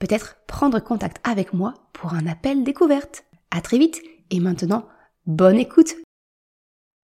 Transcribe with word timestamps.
peut-être 0.00 0.42
prendre 0.46 0.80
contact 0.80 1.20
avec 1.22 1.52
moi 1.52 1.74
pour 1.92 2.14
un 2.14 2.26
appel 2.26 2.64
découverte. 2.64 3.24
À 3.52 3.60
très 3.60 3.78
vite 3.78 4.02
et 4.30 4.40
maintenant, 4.40 4.88
bonne 5.26 5.58
écoute. 5.58 5.94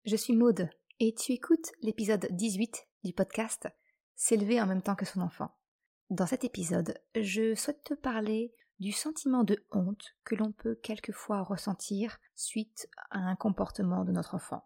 Je 0.03 0.15
suis 0.15 0.35
Maude 0.35 0.67
et 0.99 1.13
tu 1.13 1.31
écoutes 1.31 1.71
l'épisode 1.81 2.27
18 2.31 2.87
du 3.03 3.13
podcast 3.13 3.69
S'élever 4.15 4.59
en 4.59 4.65
même 4.65 4.81
temps 4.81 4.95
que 4.95 5.05
son 5.05 5.21
enfant. 5.21 5.51
Dans 6.09 6.25
cet 6.25 6.43
épisode, 6.43 6.95
je 7.15 7.55
souhaite 7.55 7.83
te 7.83 7.93
parler 7.93 8.53
du 8.79 8.91
sentiment 8.91 9.43
de 9.43 9.63
honte 9.71 10.15
que 10.23 10.35
l'on 10.35 10.51
peut 10.51 10.75
quelquefois 10.75 11.43
ressentir 11.43 12.17
suite 12.35 12.89
à 13.11 13.19
un 13.19 13.35
comportement 13.35 14.03
de 14.03 14.11
notre 14.11 14.33
enfant. 14.33 14.65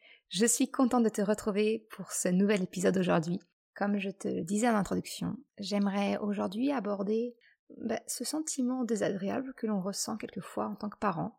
je 0.31 0.45
suis 0.45 0.71
contente 0.71 1.03
de 1.03 1.09
te 1.09 1.21
retrouver 1.21 1.85
pour 1.91 2.13
ce 2.13 2.29
nouvel 2.29 2.63
épisode 2.63 2.97
aujourd'hui. 2.97 3.41
Comme 3.75 3.99
je 3.99 4.09
te 4.09 4.29
le 4.29 4.43
disais 4.43 4.69
en 4.69 4.75
introduction, 4.75 5.35
j'aimerais 5.57 6.17
aujourd'hui 6.17 6.71
aborder 6.71 7.35
bah, 7.77 7.99
ce 8.07 8.23
sentiment 8.23 8.85
désagréable 8.85 9.53
que 9.55 9.67
l'on 9.67 9.81
ressent 9.81 10.15
quelquefois 10.15 10.67
en 10.67 10.75
tant 10.75 10.89
que 10.89 10.97
parent, 10.97 11.37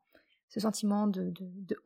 ce 0.48 0.60
sentiment 0.60 1.06
de, 1.06 1.32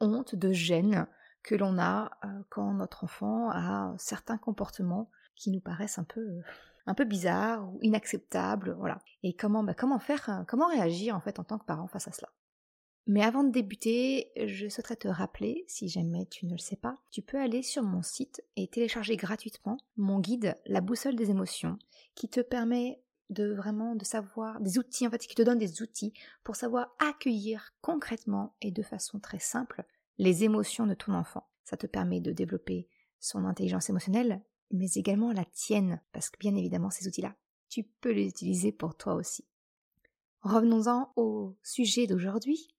honte, 0.00 0.34
de 0.34 0.52
gêne 0.52 1.06
que 1.44 1.54
l'on 1.54 1.78
a 1.78 2.10
euh, 2.24 2.28
quand 2.50 2.72
notre 2.72 3.04
enfant 3.04 3.50
a 3.50 3.94
certains 3.98 4.38
comportements 4.38 5.08
qui 5.36 5.52
nous 5.52 5.60
paraissent 5.60 5.98
un 5.98 6.04
peu 6.04 6.40
un 6.88 6.94
peu 6.94 7.04
bizarres 7.04 7.68
ou 7.72 7.78
inacceptables, 7.82 8.76
voilà. 8.78 8.98
Et 9.22 9.34
comment 9.34 9.62
bah, 9.62 9.74
comment 9.74 10.00
faire, 10.00 10.44
comment 10.48 10.66
réagir 10.66 11.14
en 11.14 11.20
fait 11.20 11.38
en 11.38 11.44
tant 11.44 11.58
que 11.58 11.66
parent 11.66 11.86
face 11.86 12.08
à 12.08 12.12
cela? 12.12 12.30
Mais 13.08 13.22
avant 13.22 13.44
de 13.44 13.52
débuter, 13.52 14.32
je 14.36 14.68
souhaiterais 14.68 14.96
te 14.96 15.06
rappeler, 15.06 15.64
si 15.68 15.88
jamais 15.88 16.26
tu 16.26 16.44
ne 16.44 16.52
le 16.52 16.58
sais 16.58 16.76
pas, 16.76 16.96
tu 17.12 17.22
peux 17.22 17.38
aller 17.38 17.62
sur 17.62 17.84
mon 17.84 18.02
site 18.02 18.42
et 18.56 18.66
télécharger 18.66 19.16
gratuitement 19.16 19.78
mon 19.96 20.18
guide 20.18 20.56
La 20.66 20.80
boussole 20.80 21.14
des 21.14 21.30
émotions, 21.30 21.78
qui 22.16 22.28
te 22.28 22.40
permet 22.40 23.00
de 23.30 23.52
vraiment 23.52 23.94
de 23.94 24.04
savoir 24.04 24.60
des 24.60 24.78
outils 24.78 25.06
en 25.06 25.10
fait 25.10 25.26
qui 25.26 25.34
te 25.34 25.42
donne 25.42 25.58
des 25.58 25.82
outils 25.82 26.12
pour 26.44 26.56
savoir 26.56 26.94
accueillir 26.98 27.74
concrètement 27.80 28.54
et 28.60 28.70
de 28.70 28.82
façon 28.82 29.18
très 29.18 29.40
simple 29.40 29.84
les 30.18 30.44
émotions 30.44 30.86
de 30.86 30.94
ton 30.94 31.12
enfant. 31.14 31.46
Ça 31.64 31.76
te 31.76 31.86
permet 31.86 32.20
de 32.20 32.32
développer 32.32 32.88
son 33.18 33.44
intelligence 33.44 33.90
émotionnelle, 33.90 34.42
mais 34.70 34.90
également 34.94 35.32
la 35.32 35.44
tienne, 35.44 36.00
parce 36.12 36.30
que 36.30 36.38
bien 36.38 36.54
évidemment 36.54 36.90
ces 36.90 37.06
outils-là, 37.06 37.34
tu 37.68 37.84
peux 38.00 38.12
les 38.12 38.28
utiliser 38.28 38.72
pour 38.72 38.96
toi 38.96 39.14
aussi. 39.14 39.44
Revenons-en 40.42 41.12
au 41.16 41.56
sujet 41.62 42.06
d'aujourd'hui, 42.06 42.75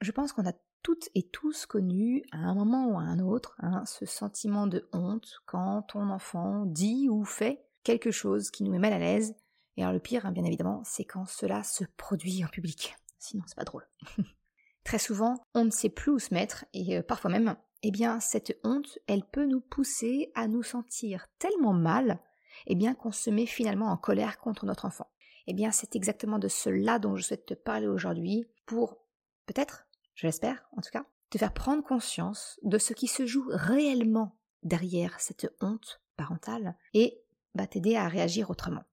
je 0.00 0.10
pense 0.10 0.32
qu'on 0.32 0.46
a 0.46 0.52
toutes 0.82 1.08
et 1.14 1.22
tous 1.24 1.66
connu 1.66 2.22
à 2.30 2.38
un 2.38 2.54
moment 2.54 2.86
ou 2.86 2.98
à 2.98 3.02
un 3.02 3.18
autre 3.18 3.56
hein, 3.58 3.84
ce 3.86 4.06
sentiment 4.06 4.66
de 4.66 4.88
honte 4.92 5.40
quand 5.46 5.82
ton 5.82 6.10
enfant 6.10 6.64
dit 6.64 7.08
ou 7.08 7.24
fait 7.24 7.66
quelque 7.82 8.10
chose 8.10 8.50
qui 8.50 8.62
nous 8.62 8.70
met 8.70 8.78
mal 8.78 8.92
à 8.92 8.98
l'aise. 8.98 9.34
Et 9.76 9.82
alors 9.82 9.92
le 9.92 10.00
pire, 10.00 10.26
hein, 10.26 10.32
bien 10.32 10.44
évidemment, 10.44 10.82
c'est 10.84 11.04
quand 11.04 11.26
cela 11.26 11.62
se 11.62 11.84
produit 11.96 12.44
en 12.44 12.48
public. 12.48 12.96
Sinon, 13.18 13.42
c'est 13.46 13.56
pas 13.56 13.64
drôle. 13.64 13.86
Très 14.84 14.98
souvent, 14.98 15.34
on 15.54 15.64
ne 15.64 15.70
sait 15.70 15.88
plus 15.88 16.12
où 16.12 16.18
se 16.18 16.32
mettre 16.32 16.64
et 16.72 16.98
euh, 16.98 17.02
parfois 17.02 17.30
même, 17.30 17.56
eh 17.82 17.90
bien, 17.90 18.20
cette 18.20 18.58
honte, 18.62 18.98
elle 19.06 19.24
peut 19.24 19.46
nous 19.46 19.60
pousser 19.60 20.30
à 20.34 20.46
nous 20.46 20.62
sentir 20.62 21.26
tellement 21.38 21.72
mal, 21.72 22.20
eh 22.66 22.74
bien, 22.74 22.94
qu'on 22.94 23.12
se 23.12 23.30
met 23.30 23.46
finalement 23.46 23.86
en 23.86 23.96
colère 23.96 24.38
contre 24.38 24.66
notre 24.66 24.84
enfant. 24.84 25.10
Eh 25.48 25.54
bien, 25.54 25.70
c'est 25.70 25.96
exactement 25.96 26.38
de 26.38 26.48
cela 26.48 26.98
dont 26.98 27.16
je 27.16 27.22
souhaite 27.22 27.46
te 27.46 27.54
parler 27.54 27.86
aujourd'hui 27.86 28.46
pour 28.66 28.98
peut-être 29.46 29.85
je 30.16 30.26
l'espère 30.26 30.68
en 30.76 30.80
tout 30.80 30.90
cas, 30.90 31.06
te 31.30 31.38
faire 31.38 31.52
prendre 31.54 31.84
conscience 31.84 32.58
de 32.62 32.78
ce 32.78 32.92
qui 32.92 33.06
se 33.06 33.26
joue 33.26 33.46
réellement 33.48 34.36
derrière 34.62 35.20
cette 35.20 35.54
honte 35.60 36.00
parentale 36.16 36.76
et 36.94 37.22
bah, 37.54 37.66
t'aider 37.66 37.94
à 37.94 38.08
réagir 38.08 38.50
autrement. 38.50 38.84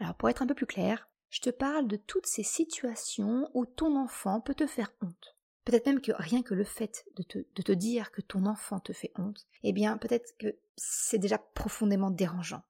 Alors 0.00 0.14
pour 0.14 0.28
être 0.30 0.42
un 0.42 0.46
peu 0.46 0.54
plus 0.54 0.66
clair, 0.66 1.08
je 1.28 1.40
te 1.40 1.50
parle 1.50 1.88
de 1.88 1.96
toutes 1.96 2.26
ces 2.26 2.42
situations 2.42 3.50
où 3.54 3.66
ton 3.66 3.96
enfant 3.96 4.40
peut 4.40 4.54
te 4.54 4.66
faire 4.66 4.92
honte. 5.02 5.36
Peut-être 5.64 5.86
même 5.86 6.00
que 6.00 6.12
rien 6.12 6.42
que 6.42 6.54
le 6.54 6.64
fait 6.64 7.04
de 7.16 7.22
te, 7.22 7.38
de 7.38 7.62
te 7.62 7.72
dire 7.72 8.12
que 8.12 8.20
ton 8.20 8.46
enfant 8.46 8.80
te 8.80 8.92
fait 8.92 9.12
honte, 9.16 9.46
eh 9.62 9.72
bien 9.72 9.96
peut-être 9.98 10.36
que 10.38 10.56
c'est 10.76 11.18
déjà 11.18 11.38
profondément 11.38 12.10
dérangeant. 12.10 12.62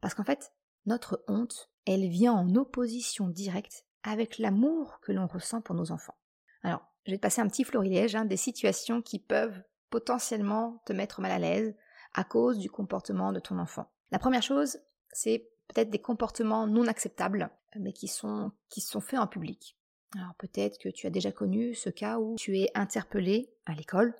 Parce 0.00 0.14
qu'en 0.14 0.24
fait, 0.24 0.52
notre 0.86 1.22
honte, 1.28 1.70
elle 1.86 2.08
vient 2.08 2.32
en 2.32 2.54
opposition 2.56 3.28
directe 3.28 3.84
avec 4.02 4.38
l'amour 4.38 5.00
que 5.00 5.12
l'on 5.12 5.26
ressent 5.26 5.60
pour 5.60 5.74
nos 5.74 5.92
enfants. 5.92 6.16
Alors, 6.62 6.93
je 7.04 7.10
vais 7.10 7.18
te 7.18 7.22
passer 7.22 7.40
un 7.40 7.48
petit 7.48 7.64
florilège 7.64 8.14
hein, 8.14 8.24
des 8.24 8.36
situations 8.36 9.02
qui 9.02 9.18
peuvent 9.18 9.62
potentiellement 9.90 10.82
te 10.86 10.92
mettre 10.92 11.20
mal 11.20 11.32
à 11.32 11.38
l'aise 11.38 11.74
à 12.14 12.24
cause 12.24 12.58
du 12.58 12.70
comportement 12.70 13.32
de 13.32 13.40
ton 13.40 13.58
enfant. 13.58 13.90
La 14.10 14.18
première 14.18 14.42
chose, 14.42 14.78
c'est 15.12 15.48
peut-être 15.68 15.90
des 15.90 16.00
comportements 16.00 16.66
non 16.66 16.86
acceptables, 16.86 17.50
mais 17.76 17.92
qui 17.92 18.08
sont, 18.08 18.52
qui 18.68 18.80
sont 18.80 19.00
faits 19.00 19.18
en 19.18 19.26
public. 19.26 19.76
Alors 20.16 20.34
peut-être 20.38 20.78
que 20.78 20.88
tu 20.88 21.06
as 21.06 21.10
déjà 21.10 21.32
connu 21.32 21.74
ce 21.74 21.90
cas 21.90 22.18
où 22.18 22.36
tu 22.36 22.58
es 22.58 22.70
interpellé 22.74 23.52
à 23.66 23.74
l'école, 23.74 24.14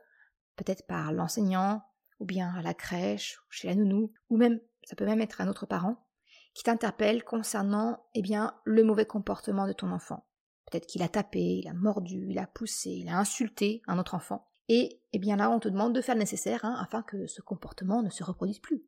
peut-être 0.57 0.87
par 0.87 1.13
l'enseignant, 1.13 1.83
ou 2.19 2.25
bien 2.25 2.53
à 2.55 2.63
la 2.63 2.75
crèche, 2.75 3.39
chez 3.51 3.69
la 3.69 3.75
nounou, 3.75 4.13
ou 4.29 4.37
même, 4.37 4.61
ça 4.85 4.97
peut 4.97 5.05
même 5.05 5.21
être 5.21 5.41
un 5.41 5.49
autre 5.49 5.67
parent, 5.67 6.05
qui 6.55 6.65
t'interpelle 6.65 7.25
concernant, 7.25 8.05
eh 8.15 8.23
bien, 8.23 8.55
le 8.65 8.85
mauvais 8.85 9.07
comportement 9.07 9.67
de 9.67 9.73
ton 9.73 9.91
enfant. 9.91 10.25
Peut-être 10.75 10.89
qu'il 10.89 11.05
a 11.05 11.09
tapé, 11.09 11.39
il 11.39 11.69
a 11.69 11.73
mordu, 11.73 12.27
il 12.31 12.39
a 12.41 12.49
poussé, 12.49 12.91
il 12.91 13.09
a 13.09 13.17
insulté 13.17 13.81
un 13.87 13.97
autre 13.97 14.17
enfant. 14.17 14.49
Et 14.69 15.01
eh 15.13 15.21
bien 15.21 15.37
là, 15.37 15.49
on 15.49 15.61
te 15.61 15.69
demande 15.69 15.95
de 15.95 16.01
faire 16.01 16.17
le 16.17 16.19
nécessaire 16.19 16.65
hein, 16.65 16.77
afin 16.81 17.05
que 17.05 17.29
ce 17.29 17.41
comportement 17.41 18.03
ne 18.03 18.11
se 18.11 18.25
reproduise 18.25 18.59
plus. 18.59 18.85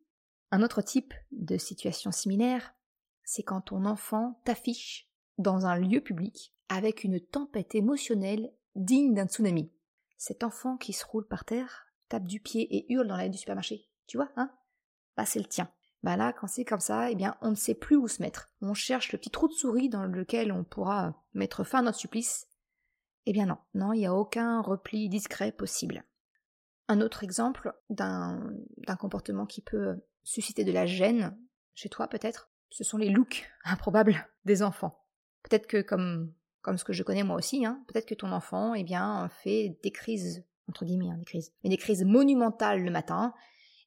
Un 0.50 0.64
autre 0.64 0.82
type 0.82 1.14
de 1.30 1.56
situation 1.56 2.10
similaire, 2.10 2.74
c'est 3.22 3.44
quand 3.44 3.60
ton 3.60 3.84
enfant 3.84 4.40
t'affiche 4.44 5.08
dans 5.38 5.64
un 5.66 5.76
lieu 5.78 6.00
public 6.00 6.56
avec 6.68 7.04
une 7.04 7.20
tempête 7.20 7.76
émotionnelle 7.76 8.52
digne 8.74 9.14
d'un 9.14 9.28
tsunami. 9.28 9.70
Cet 10.18 10.42
enfant 10.42 10.78
qui 10.78 10.92
se 10.92 11.06
roule 11.06 11.28
par 11.28 11.44
terre, 11.44 11.86
tape 12.08 12.26
du 12.26 12.40
pied 12.40 12.62
et 12.62 12.92
hurle 12.92 13.06
dans 13.06 13.16
l'allée 13.16 13.30
du 13.30 13.38
supermarché. 13.38 13.88
Tu 14.08 14.16
vois, 14.16 14.32
hein? 14.34 14.50
Bah 15.16 15.24
c'est 15.24 15.38
le 15.38 15.46
tien. 15.46 15.70
Bah 16.06 16.16
là, 16.16 16.32
quand 16.32 16.46
c'est 16.46 16.64
comme 16.64 16.78
ça, 16.78 17.10
eh 17.10 17.16
bien, 17.16 17.36
on 17.40 17.50
ne 17.50 17.56
sait 17.56 17.74
plus 17.74 17.96
où 17.96 18.06
se 18.06 18.22
mettre. 18.22 18.52
On 18.60 18.74
cherche 18.74 19.10
le 19.10 19.18
petit 19.18 19.28
trou 19.28 19.48
de 19.48 19.52
souris 19.52 19.88
dans 19.88 20.04
lequel 20.04 20.52
on 20.52 20.62
pourra 20.62 21.20
mettre 21.34 21.64
fin 21.64 21.80
à 21.80 21.82
notre 21.82 21.98
supplice. 21.98 22.46
Eh 23.24 23.32
bien 23.32 23.44
non, 23.44 23.58
non, 23.74 23.92
il 23.92 23.98
n'y 23.98 24.06
a 24.06 24.14
aucun 24.14 24.60
repli 24.60 25.08
discret 25.08 25.50
possible. 25.50 26.04
Un 26.86 27.00
autre 27.00 27.24
exemple 27.24 27.74
d'un 27.90 28.38
comportement 29.00 29.46
qui 29.46 29.62
peut 29.62 29.96
susciter 30.22 30.62
de 30.62 30.70
la 30.70 30.86
gêne 30.86 31.36
chez 31.74 31.88
toi 31.88 32.06
peut-être, 32.06 32.50
ce 32.70 32.84
sont 32.84 32.98
les 32.98 33.10
looks 33.10 33.50
improbables 33.64 34.28
des 34.44 34.62
enfants. 34.62 35.04
Peut-être 35.42 35.66
que 35.66 35.82
comme 35.82 36.32
comme 36.62 36.78
ce 36.78 36.84
que 36.84 36.92
je 36.92 37.02
connais 37.02 37.24
moi 37.24 37.34
aussi, 37.34 37.66
hein, 37.66 37.82
peut-être 37.88 38.06
que 38.06 38.14
ton 38.14 38.30
enfant, 38.30 38.74
eh 38.74 38.84
bien, 38.84 39.28
fait 39.28 39.76
des 39.82 39.90
crises 39.90 40.44
entre 40.68 40.84
guillemets, 40.84 41.10
hein, 41.10 41.18
des 41.18 41.24
crises, 41.24 41.52
mais 41.64 41.70
des 41.70 41.76
crises 41.76 42.04
monumentales 42.04 42.84
le 42.84 42.92
matin, 42.92 43.34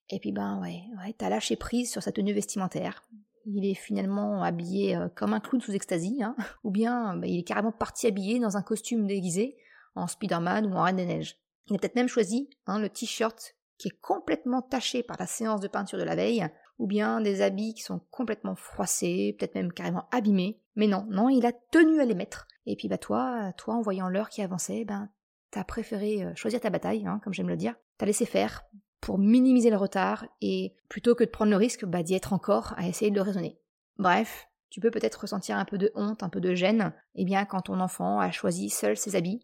et 0.09 0.19
puis 0.19 0.31
ben 0.31 0.59
ouais, 0.61 1.13
t'as 1.17 1.29
lâché 1.29 1.55
prise 1.55 1.91
sur 1.91 2.01
sa 2.01 2.11
tenue 2.11 2.33
vestimentaire. 2.33 3.03
Il 3.45 3.65
est 3.65 3.75
finalement 3.75 4.43
habillé 4.43 4.95
euh, 4.95 5.07
comme 5.09 5.33
un 5.33 5.39
clown 5.39 5.61
sous 5.61 5.73
extasie, 5.73 6.21
hein, 6.21 6.35
ou 6.63 6.71
bien 6.71 7.15
ben, 7.15 7.27
il 7.27 7.39
est 7.39 7.43
carrément 7.43 7.71
parti 7.71 8.07
habillé 8.07 8.39
dans 8.39 8.57
un 8.57 8.61
costume 8.61 9.07
déguisé, 9.07 9.57
en 9.95 10.07
Spider-Man 10.07 10.67
ou 10.67 10.75
en 10.75 10.83
Reine 10.83 10.97
des 10.97 11.05
Neiges. 11.05 11.37
Il 11.67 11.75
a 11.75 11.79
peut-être 11.79 11.95
même 11.95 12.07
choisi 12.07 12.49
hein, 12.67 12.79
le 12.79 12.89
t-shirt 12.89 13.55
qui 13.77 13.87
est 13.87 13.99
complètement 14.01 14.61
taché 14.61 15.03
par 15.03 15.17
la 15.19 15.25
séance 15.25 15.61
de 15.61 15.67
peinture 15.67 15.97
de 15.97 16.03
la 16.03 16.15
veille, 16.15 16.45
ou 16.79 16.87
bien 16.87 17.21
des 17.21 17.41
habits 17.41 17.73
qui 17.73 17.83
sont 17.83 18.01
complètement 18.11 18.55
froissés, 18.55 19.35
peut-être 19.37 19.55
même 19.55 19.71
carrément 19.71 20.07
abîmés. 20.11 20.59
Mais 20.75 20.87
non, 20.87 21.05
non, 21.09 21.29
il 21.29 21.45
a 21.45 21.53
tenu 21.53 22.01
à 22.01 22.05
les 22.05 22.15
mettre. 22.15 22.47
Et 22.65 22.75
puis 22.75 22.87
bah 22.87 22.97
toi, 22.97 23.53
toi 23.57 23.75
en 23.75 23.81
voyant 23.81 24.09
l'heure 24.09 24.29
qui 24.29 24.41
avançait, 24.41 24.83
ben 24.85 25.09
t'as 25.51 25.63
préféré 25.63 26.23
euh, 26.23 26.35
choisir 26.35 26.59
ta 26.59 26.69
bataille, 26.69 27.05
hein, 27.07 27.21
comme 27.23 27.33
j'aime 27.33 27.49
le 27.49 27.57
dire. 27.57 27.75
T'as 27.97 28.05
laissé 28.05 28.25
faire 28.25 28.63
pour 29.01 29.17
minimiser 29.17 29.69
le 29.69 29.77
retard 29.77 30.25
et 30.41 30.75
plutôt 30.89 31.15
que 31.15 31.23
de 31.23 31.29
prendre 31.29 31.51
le 31.51 31.57
risque 31.57 31.85
bah, 31.85 32.03
d'y 32.03 32.15
être 32.15 32.33
encore 32.33 32.73
à 32.77 32.87
essayer 32.87 33.11
de 33.11 33.15
le 33.15 33.21
raisonner. 33.21 33.59
Bref, 33.97 34.47
tu 34.69 34.79
peux 34.79 34.91
peut-être 34.91 35.21
ressentir 35.21 35.57
un 35.57 35.65
peu 35.65 35.77
de 35.77 35.91
honte, 35.95 36.23
un 36.23 36.29
peu 36.29 36.39
de 36.39 36.53
gêne, 36.53 36.93
eh 37.15 37.25
bien 37.25 37.45
quand 37.45 37.61
ton 37.63 37.79
enfant 37.79 38.19
a 38.19 38.31
choisi 38.31 38.69
seul 38.69 38.97
ses 38.97 39.15
habits, 39.15 39.41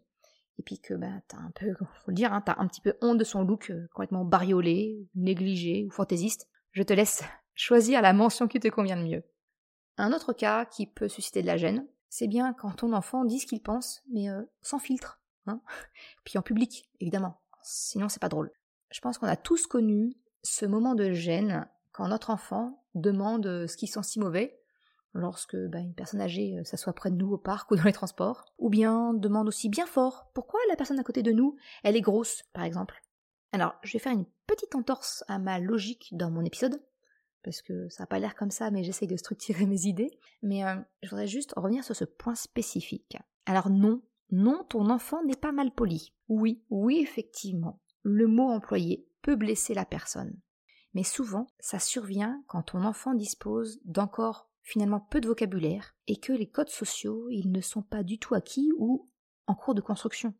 et 0.60 0.64
puis 0.64 0.80
que 0.80 0.94
bah, 0.94 1.22
t'as 1.28 1.38
un 1.38 1.52
peu, 1.52 1.74
dire, 2.14 2.34
hein, 2.34 2.42
t'as 2.42 2.56
un 2.58 2.68
petit 2.68 2.82
peu 2.82 2.96
honte 3.02 3.18
de 3.18 3.24
son 3.24 3.44
look 3.44 3.70
euh, 3.72 3.88
complètement 3.94 4.26
bariolé, 4.26 5.08
négligé 5.16 5.86
ou 5.86 5.92
fantaisiste, 5.92 6.48
je 6.72 6.84
te 6.84 6.94
laisse 6.94 7.24
choisir 7.56 8.02
la 8.02 8.14
mention 8.14 8.48
qui 8.48 8.60
te 8.60 8.68
convient 8.68 8.96
le 8.96 9.06
mieux. 9.06 9.24
Un 9.98 10.12
autre 10.12 10.34
cas 10.34 10.66
qui 10.66 10.88
peut 10.88 11.08
susciter 11.08 11.42
de 11.42 11.48
la 11.48 11.58
gêne, 11.58 11.88
c'est 12.10 12.28
bien 12.28 12.54
quand 12.54 12.72
ton 12.72 12.94
enfant 12.94 13.26
dit 13.26 13.40
ce 13.40 13.46
qu'il 13.46 13.62
pense, 13.62 14.04
mais 14.12 14.30
euh, 14.30 14.44
sans 14.62 14.80
filtre, 14.80 15.22
hein 15.48 15.62
puis 16.24 16.38
en 16.38 16.42
public, 16.42 16.90
évidemment, 17.00 17.42
sinon 17.62 18.10
c'est 18.10 18.22
pas 18.22 18.30
drôle. 18.30 18.52
Je 18.96 19.02
pense 19.02 19.18
qu'on 19.18 19.28
a 19.28 19.36
tous 19.36 19.68
connu 19.68 20.16
ce 20.42 20.66
moment 20.66 20.96
de 20.96 21.12
gêne 21.12 21.68
quand 21.92 22.08
notre 22.08 22.30
enfant 22.30 22.82
demande 22.94 23.46
euh, 23.46 23.68
ce 23.68 23.76
qui 23.76 23.88
sent 23.88 24.04
si 24.04 24.22
mauvais, 24.22 24.58
lorsque 25.14 25.58
bah, 25.68 25.80
une 25.80 25.94
personne 25.94 26.22
âgée 26.22 26.58
euh, 26.58 26.64
s'assoit 26.64 26.94
près 26.94 27.12
de 27.12 27.18
nous 27.18 27.34
au 27.34 27.38
parc 27.38 27.70
ou 27.72 27.76
dans 27.76 27.84
les 27.84 27.92
transports, 27.92 28.46
ou 28.58 28.70
bien 28.70 29.14
demande 29.14 29.50
aussi 29.50 29.68
bien 29.68 29.86
fort 29.86 30.32
pourquoi 30.34 30.62
la 30.70 30.78
personne 30.78 30.98
à 30.98 31.04
côté 31.04 31.24
de 31.24 31.34
nous, 31.34 31.58
elle 31.84 31.98
est 31.98 32.02
grosse, 32.02 32.44
par 32.54 32.64
exemple? 32.64 33.02
Alors, 33.52 33.76
je 33.84 33.92
vais 33.92 34.00
faire 34.00 34.14
une 34.14 34.28
petite 34.48 34.76
entorse 34.76 35.26
à 35.28 35.40
ma 35.40 35.60
logique 35.60 36.12
dans 36.14 36.32
mon 36.32 36.46
épisode, 36.46 36.82
parce 37.44 37.62
que 37.62 37.90
ça 37.90 38.04
n'a 38.04 38.08
pas 38.08 38.20
l'air 38.20 38.34
comme 38.34 38.50
ça, 38.50 38.72
mais 38.72 38.86
j'essaye 38.86 39.10
de 39.10 39.18
structurer 39.18 39.66
mes 39.66 39.88
idées. 39.88 40.18
Mais 40.42 40.64
euh, 40.64 40.78
je 41.04 41.10
voudrais 41.10 41.28
juste 41.28 41.54
revenir 41.58 41.84
sur 41.84 41.98
ce 41.98 42.06
point 42.06 42.36
spécifique. 42.36 43.18
Alors 43.46 43.70
non, 43.70 44.02
non, 44.32 44.64
ton 44.70 44.90
enfant 44.90 45.22
n'est 45.26 45.36
pas 45.36 45.52
mal 45.52 45.72
poli. 45.72 46.14
Oui, 46.30 46.64
oui, 46.70 47.00
effectivement, 47.02 47.82
le 48.08 48.28
mot 48.28 48.50
employé 48.50 49.08
peut 49.24 49.36
blesser 49.36 49.74
la 49.74 49.84
personne. 49.84 50.40
Mais 50.94 51.04
souvent, 51.04 51.48
ça 51.60 51.80
survient 51.80 52.44
quand 52.46 52.62
ton 52.62 52.84
enfant 52.84 53.16
dispose 53.16 53.80
d'encore 53.84 54.48
finalement 54.62 55.00
peu 55.00 55.20
de 55.20 55.28
vocabulaire 55.28 55.96
et 56.06 56.18
que 56.18 56.32
les 56.32 56.48
codes 56.48 56.70
sociaux, 56.70 57.28
ils 57.32 57.52
ne 57.52 57.62
sont 57.62 57.82
pas 57.82 58.04
du 58.04 58.20
tout 58.20 58.36
acquis 58.36 58.72
ou 58.78 59.10
en 59.48 59.56
cours 59.56 59.74
de 59.74 59.82
construction. 59.82 60.36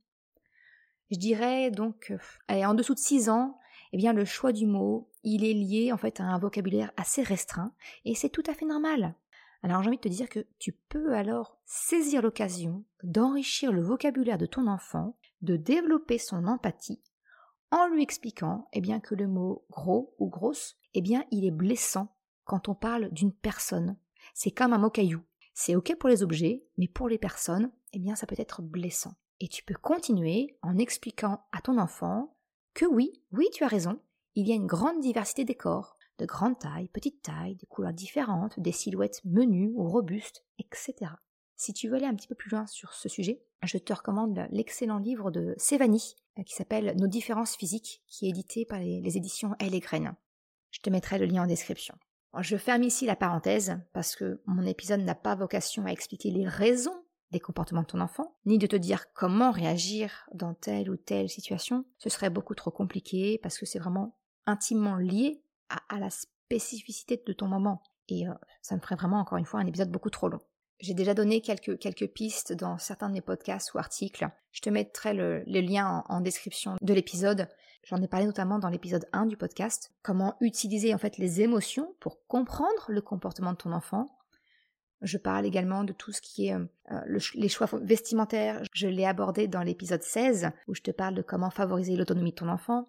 Je 1.10 1.18
dirais 1.18 1.72
donc, 1.72 2.14
euh, 2.52 2.64
en 2.64 2.76
dessous 2.76 2.94
de 2.94 3.00
6 3.00 3.30
ans, 3.30 3.58
eh 3.94 3.98
bien 3.98 4.14
le 4.14 4.26
choix 4.26 4.52
du 4.52 4.68
mot, 4.68 5.10
il 5.24 5.44
est 5.44 5.54
lié 5.54 5.92
en 5.92 5.98
fait 5.98 6.20
à 6.20 6.24
un 6.24 6.38
vocabulaire 6.38 6.92
assez 6.98 7.24
restreint 7.24 7.74
et 8.06 8.14
c'est 8.14 8.30
tout 8.30 8.44
à 8.46 8.54
fait 8.54 8.66
normal. 8.66 9.16
Alors 9.64 9.82
j'ai 9.82 9.88
envie 9.88 9.98
de 9.98 10.04
te 10.04 10.08
dire 10.08 10.30
que 10.30 10.46
tu 10.60 10.72
peux 10.72 11.16
alors 11.16 11.58
saisir 11.66 12.22
l'occasion 12.22 12.86
d'enrichir 13.02 13.72
le 13.72 13.82
vocabulaire 13.82 14.38
de 14.38 14.46
ton 14.46 14.68
enfant, 14.68 15.18
de 15.42 15.58
développer 15.58 16.20
son 16.20 16.46
empathie 16.46 17.02
en 17.76 17.88
lui 17.90 18.02
expliquant 18.02 18.68
eh 18.74 18.82
bien 18.82 19.00
que 19.00 19.14
le 19.14 19.28
mot 19.28 19.66
gros 19.70 20.16
ou 20.18 20.28
grosse, 20.30 20.78
eh 20.96 21.02
bien 21.02 21.26
il 21.30 21.46
est 21.46 21.52
blessant 21.52 22.16
quand 22.44 22.70
on 22.70 22.76
parle 22.76 23.12
d'une 23.12 23.34
personne 23.34 23.98
c'est 24.34 24.52
comme 24.52 24.74
un 24.74 24.78
mot 24.78 24.90
caillou. 24.90 25.22
C'est 25.54 25.76
ok 25.76 25.96
pour 25.98 26.10
les 26.10 26.24
objets, 26.24 26.66
mais 26.78 26.88
pour 26.88 27.08
les 27.08 27.18
personnes, 27.18 27.72
eh 27.94 28.00
bien 28.00 28.16
ça 28.16 28.28
peut 28.28 28.36
être 28.38 28.62
blessant. 28.62 29.14
Et 29.40 29.48
tu 29.48 29.64
peux 29.64 29.76
continuer 29.76 30.58
en 30.62 30.78
expliquant 30.78 31.46
à 31.52 31.62
ton 31.62 31.78
enfant 31.78 32.36
que 32.74 32.86
oui, 32.86 33.22
oui 33.32 33.48
tu 33.54 33.64
as 33.64 33.70
raison, 33.70 34.00
il 34.36 34.48
y 34.48 34.52
a 34.52 34.56
une 34.56 34.68
grande 34.68 35.00
diversité 35.00 35.46
des 35.46 35.56
corps, 35.56 35.98
de 36.18 36.26
grande 36.26 36.60
taille, 36.60 36.90
petite 36.90 37.22
taille, 37.22 37.56
des 37.56 37.66
couleurs 37.68 37.94
différentes, 37.94 38.60
des 38.60 38.72
silhouettes 38.72 39.22
menues 39.24 39.72
ou 39.76 39.88
robustes, 39.90 40.44
etc. 40.60 41.12
Si 41.56 41.74
tu 41.74 41.88
veux 41.88 41.96
aller 41.96 42.06
un 42.06 42.16
petit 42.16 42.28
peu 42.28 42.36
plus 42.36 42.50
loin 42.50 42.68
sur 42.68 42.94
ce 42.94 43.08
sujet, 43.08 43.42
je 43.64 43.78
te 43.78 43.94
recommande 43.94 44.46
l'excellent 44.50 45.00
livre 45.00 45.32
de 45.32 45.54
Sévani 45.58 46.16
qui 46.44 46.54
s'appelle 46.54 46.96
Nos 46.98 47.08
différences 47.08 47.56
physiques, 47.56 48.02
qui 48.08 48.26
est 48.26 48.30
édité 48.30 48.66
par 48.66 48.80
les, 48.80 49.18
éditions 49.18 49.56
Elle 49.60 49.76
et 49.76 49.80
Graines. 49.80 50.16
Je 50.72 50.82
te 50.82 50.90
mettrai 50.90 51.18
le 51.18 51.26
lien 51.26 51.44
en 51.44 51.48
description. 51.48 51.96
Je 52.40 52.58
ferme 52.58 52.84
ici 52.84 53.06
la 53.06 53.16
parenthèse 53.16 53.80
parce 53.94 54.16
que 54.16 54.42
mon 54.46 54.66
épisode 54.66 55.00
n'a 55.00 55.16
pas 55.16 55.36
vocation 55.36 55.86
à 55.86 55.92
expliquer 55.92 56.32
les 56.32 56.48
raisons 56.48 56.96
des 57.32 57.40
comportements 57.40 57.82
de 57.82 57.88
ton 57.88 58.02
enfant, 58.02 58.36
ni 58.46 58.58
de 58.58 58.68
te 58.68 58.76
dire 58.76 59.12
comment 59.14 59.52
réagir 59.52 60.28
dans 60.34 60.54
telle 60.54 60.90
ou 60.90 60.98
telle 60.98 61.30
situation. 61.30 61.86
Ce 61.98 62.10
serait 62.10 62.30
beaucoup 62.30 62.56
trop 62.56 62.72
compliqué 62.72 63.40
parce 63.42 63.58
que 63.58 63.66
c'est 63.66 63.80
vraiment 63.80 64.18
intimement 64.46 64.98
lié 64.98 65.42
à, 65.70 66.00
la 66.00 66.10
spécificité 66.10 67.22
de 67.26 67.34
ton 67.34 67.48
moment. 67.48 67.82
Et 68.08 68.28
euh, 68.28 68.34
ça 68.62 68.76
me 68.76 68.82
ferait 68.82 68.96
vraiment 68.96 69.20
encore 69.20 69.38
une 69.38 69.46
fois 69.46 69.60
un 69.60 69.66
épisode 69.66 69.92
beaucoup 69.92 70.10
trop 70.10 70.30
long. 70.30 70.42
J'ai 70.86 70.94
déjà 70.94 71.16
donné 71.16 71.42
quelques, 71.42 71.80
quelques 71.80 72.06
pistes 72.06 72.54
dans 72.54 72.78
certains 72.78 73.10
de 73.10 73.14
mes 73.14 73.22
podcasts 73.22 73.74
ou 73.74 73.80
articles. 73.80 74.28
Je 74.52 74.62
te 74.62 74.70
mettrai 74.70 75.16
le, 75.16 75.42
lien 75.48 76.04
en 76.08 76.22
description 76.22 76.76
de 76.80 76.94
l'épisode 76.94 77.48
J'en 77.86 78.02
ai 78.04 78.08
parlé 78.08 78.28
notamment 78.28 78.60
dans 78.60 78.70
l'épisode 78.70 79.08
1 79.12 79.26
du 79.26 79.36
podcast, 79.36 79.92
comment 80.04 80.36
utiliser 80.42 80.94
en 80.94 81.00
fait 81.00 81.18
les 81.18 81.42
émotions 81.42 81.96
pour 82.00 82.24
comprendre 82.28 82.86
le 82.88 83.02
comportement 83.02 83.52
de 83.52 83.58
ton 83.58 83.72
enfant. 83.72 84.16
Je 85.02 85.18
parle 85.18 85.48
également 85.48 85.84
de 85.84 85.94
tout 85.94 86.12
ce 86.12 86.22
qui 86.22 86.48
est 86.48 86.54
euh, 86.54 86.66
euh, 86.92 87.20
les 87.34 87.50
choix 87.50 87.68
vestimentaires. 87.82 88.62
Je 88.74 88.88
l'ai 88.88 89.06
abordé 89.06 89.48
dans 89.48 89.64
l'épisode 89.64 90.04
16 90.04 90.52
où 90.68 90.76
je 90.76 90.82
te 90.82 90.92
parle 90.92 91.16
de 91.16 91.24
comment 91.24 91.50
favoriser 91.50 91.96
l'autonomie 91.96 92.32
de 92.32 92.36
ton 92.36 92.50
enfant. 92.50 92.88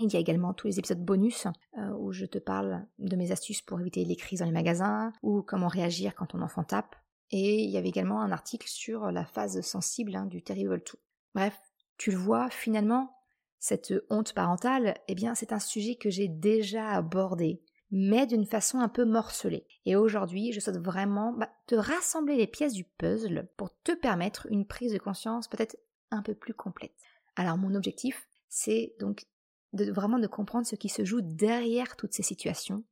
Il 0.00 0.12
y 0.12 0.16
a 0.16 0.20
également 0.20 0.52
tous 0.52 0.66
les 0.66 0.78
épisodes 0.78 1.02
bonus 1.02 1.46
euh, 1.78 1.88
où 1.98 2.12
je 2.12 2.26
te 2.26 2.38
parle 2.38 2.86
de 2.98 3.16
mes 3.16 3.32
astuces 3.32 3.62
pour 3.62 3.80
éviter 3.80 4.04
les 4.04 4.16
crises 4.16 4.40
dans 4.40 4.46
les 4.46 4.52
magasins 4.52 5.14
ou 5.22 5.40
comment 5.40 5.68
réagir 5.68 6.14
quand 6.14 6.26
ton 6.26 6.42
enfant 6.42 6.62
tape. 6.62 6.96
Et 7.30 7.62
il 7.64 7.70
y 7.70 7.76
avait 7.76 7.88
également 7.88 8.20
un 8.20 8.32
article 8.32 8.68
sur 8.68 9.10
la 9.10 9.24
phase 9.24 9.60
sensible 9.60 10.14
hein, 10.14 10.26
du 10.26 10.42
Terrible 10.42 10.78
2. 10.78 10.98
Bref, 11.34 11.58
tu 11.98 12.10
le 12.10 12.16
vois, 12.16 12.50
finalement, 12.50 13.16
cette 13.58 13.92
honte 14.10 14.32
parentale, 14.32 14.96
eh 15.08 15.14
bien, 15.14 15.34
c'est 15.34 15.52
un 15.52 15.58
sujet 15.58 15.96
que 15.96 16.10
j'ai 16.10 16.28
déjà 16.28 16.90
abordé, 16.90 17.62
mais 17.90 18.26
d'une 18.26 18.46
façon 18.46 18.78
un 18.78 18.88
peu 18.88 19.04
morcelée. 19.04 19.66
Et 19.86 19.96
aujourd'hui, 19.96 20.52
je 20.52 20.60
souhaite 20.60 20.78
vraiment 20.78 21.32
bah, 21.32 21.50
te 21.66 21.74
rassembler 21.74 22.36
les 22.36 22.46
pièces 22.46 22.74
du 22.74 22.84
puzzle 22.84 23.48
pour 23.56 23.70
te 23.82 23.92
permettre 23.92 24.46
une 24.50 24.66
prise 24.66 24.92
de 24.92 24.98
conscience 24.98 25.48
peut-être 25.48 25.76
un 26.10 26.22
peu 26.22 26.34
plus 26.34 26.54
complète. 26.54 26.94
Alors, 27.34 27.58
mon 27.58 27.74
objectif, 27.74 28.28
c'est 28.48 28.94
donc 29.00 29.26
vraiment 29.72 30.18
de 30.18 30.26
comprendre 30.26 30.66
ce 30.66 30.76
qui 30.76 30.88
se 30.88 31.04
joue 31.04 31.20
derrière 31.20 31.96
toutes 31.96 32.14
ces 32.14 32.22
situations 32.22 32.84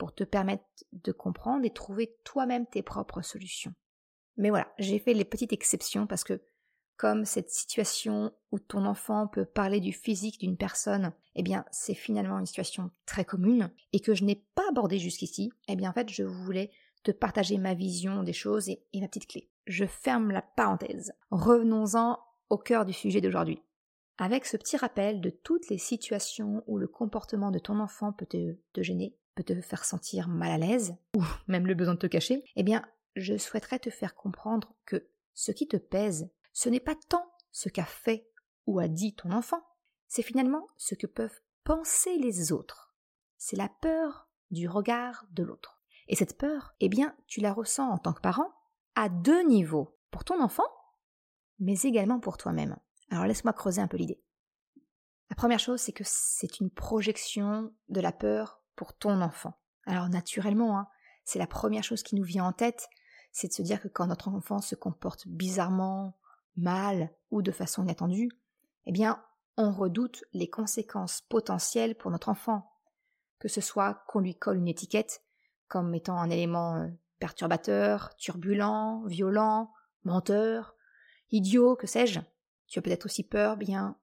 pour 0.00 0.14
te 0.14 0.24
permettre 0.24 0.64
de 0.92 1.12
comprendre 1.12 1.66
et 1.66 1.74
trouver 1.74 2.16
toi-même 2.24 2.64
tes 2.66 2.82
propres 2.82 3.20
solutions. 3.20 3.74
Mais 4.38 4.48
voilà, 4.48 4.72
j'ai 4.78 4.98
fait 4.98 5.12
les 5.12 5.26
petites 5.26 5.52
exceptions 5.52 6.06
parce 6.06 6.24
que 6.24 6.40
comme 6.96 7.26
cette 7.26 7.50
situation 7.50 8.32
où 8.50 8.58
ton 8.58 8.86
enfant 8.86 9.26
peut 9.26 9.44
parler 9.44 9.78
du 9.78 9.92
physique 9.92 10.40
d'une 10.40 10.56
personne, 10.56 11.12
eh 11.34 11.42
bien 11.42 11.66
c'est 11.70 11.94
finalement 11.94 12.38
une 12.38 12.46
situation 12.46 12.90
très 13.04 13.26
commune 13.26 13.70
et 13.92 14.00
que 14.00 14.14
je 14.14 14.24
n'ai 14.24 14.42
pas 14.54 14.66
abordée 14.70 14.98
jusqu'ici, 14.98 15.52
eh 15.68 15.76
bien 15.76 15.90
en 15.90 15.92
fait 15.92 16.08
je 16.08 16.22
voulais 16.22 16.70
te 17.02 17.10
partager 17.10 17.58
ma 17.58 17.74
vision 17.74 18.22
des 18.22 18.32
choses 18.32 18.70
et, 18.70 18.82
ma 18.94 19.06
petite 19.06 19.26
clé. 19.26 19.50
Je 19.66 19.84
ferme 19.84 20.30
la 20.30 20.40
parenthèse. 20.40 21.12
Revenons-en 21.30 22.18
au 22.48 22.56
cœur 22.56 22.86
du 22.86 22.94
sujet 22.94 23.20
d'aujourd'hui. 23.20 23.62
Avec 24.16 24.46
ce 24.46 24.56
petit 24.56 24.78
rappel 24.78 25.20
de 25.20 25.28
toutes 25.28 25.68
les 25.68 25.78
situations 25.78 26.64
où 26.66 26.78
le 26.78 26.88
comportement 26.88 27.50
de 27.50 27.58
ton 27.58 27.80
enfant 27.80 28.14
peut 28.14 28.26
te, 28.26 28.56
te 28.72 28.82
gêner, 28.82 29.14
peut 29.34 29.44
te 29.44 29.60
faire 29.60 29.84
sentir 29.84 30.28
mal 30.28 30.50
à 30.50 30.58
l'aise, 30.58 30.94
ou 31.16 31.24
même 31.46 31.66
le 31.66 31.74
besoin 31.74 31.94
de 31.94 32.00
te 32.00 32.06
cacher, 32.06 32.44
eh 32.56 32.62
bien 32.62 32.84
je 33.16 33.36
souhaiterais 33.36 33.78
te 33.78 33.90
faire 33.90 34.14
comprendre 34.14 34.74
que 34.86 35.08
ce 35.34 35.52
qui 35.52 35.66
te 35.66 35.76
pèse 35.76 36.30
ce 36.52 36.68
n'est 36.68 36.80
pas 36.80 36.94
tant 37.08 37.30
ce 37.52 37.68
qu'a 37.68 37.84
fait 37.84 38.28
ou 38.66 38.78
a 38.78 38.88
dit 38.88 39.14
ton 39.14 39.32
enfant, 39.32 39.62
c'est 40.08 40.22
finalement 40.22 40.66
ce 40.76 40.94
que 40.94 41.06
peuvent 41.06 41.40
penser 41.64 42.16
les 42.18 42.52
autres. 42.52 42.94
C'est 43.36 43.56
la 43.56 43.68
peur 43.68 44.28
du 44.50 44.68
regard 44.68 45.26
de 45.30 45.42
l'autre. 45.42 45.82
Et 46.08 46.16
cette 46.16 46.36
peur, 46.36 46.74
eh 46.80 46.88
bien, 46.88 47.16
tu 47.26 47.40
la 47.40 47.52
ressens 47.52 47.88
en 47.88 47.98
tant 47.98 48.12
que 48.12 48.20
parent 48.20 48.52
à 48.96 49.08
deux 49.08 49.42
niveaux. 49.42 49.96
Pour 50.10 50.24
ton 50.24 50.42
enfant, 50.42 50.66
mais 51.60 51.80
également 51.82 52.18
pour 52.18 52.36
toi-même. 52.36 52.76
Alors 53.10 53.26
laisse-moi 53.26 53.52
creuser 53.52 53.80
un 53.80 53.86
peu 53.86 53.96
l'idée. 53.96 54.20
La 55.28 55.36
première 55.36 55.60
chose, 55.60 55.80
c'est 55.80 55.92
que 55.92 56.02
c'est 56.04 56.58
une 56.58 56.70
projection 56.70 57.72
de 57.88 58.00
la 58.00 58.10
peur 58.10 58.59
ton 58.94 59.20
enfant. 59.20 59.54
Alors 59.86 60.08
naturellement, 60.08 60.78
hein, 60.78 60.88
c'est 61.24 61.38
la 61.38 61.46
première 61.46 61.84
chose 61.84 62.02
qui 62.02 62.16
nous 62.16 62.24
vient 62.24 62.44
en 62.44 62.52
tête, 62.52 62.88
c'est 63.32 63.48
de 63.48 63.52
se 63.52 63.62
dire 63.62 63.80
que 63.80 63.88
quand 63.88 64.06
notre 64.06 64.28
enfant 64.28 64.60
se 64.60 64.74
comporte 64.74 65.28
bizarrement, 65.28 66.16
mal 66.56 67.10
ou 67.30 67.42
de 67.42 67.52
façon 67.52 67.82
inattendue, 67.82 68.30
eh 68.86 68.92
bien, 68.92 69.22
on 69.56 69.72
redoute 69.72 70.24
les 70.32 70.48
conséquences 70.48 71.20
potentielles 71.22 71.96
pour 71.96 72.10
notre 72.10 72.28
enfant, 72.28 72.72
que 73.38 73.48
ce 73.48 73.60
soit 73.60 74.02
qu'on 74.08 74.20
lui 74.20 74.34
colle 74.34 74.58
une 74.58 74.68
étiquette 74.68 75.22
comme 75.68 75.94
étant 75.94 76.18
un 76.18 76.30
élément 76.30 76.76
euh, 76.76 76.88
perturbateur, 77.20 78.16
turbulent, 78.16 79.04
violent, 79.06 79.72
menteur, 80.04 80.74
idiot, 81.30 81.76
que 81.76 81.86
sais-je. 81.86 82.20
Tu 82.66 82.78
as 82.78 82.82
peut-être 82.82 83.06
aussi 83.06 83.22
peur, 83.22 83.56
bien, 83.56 83.96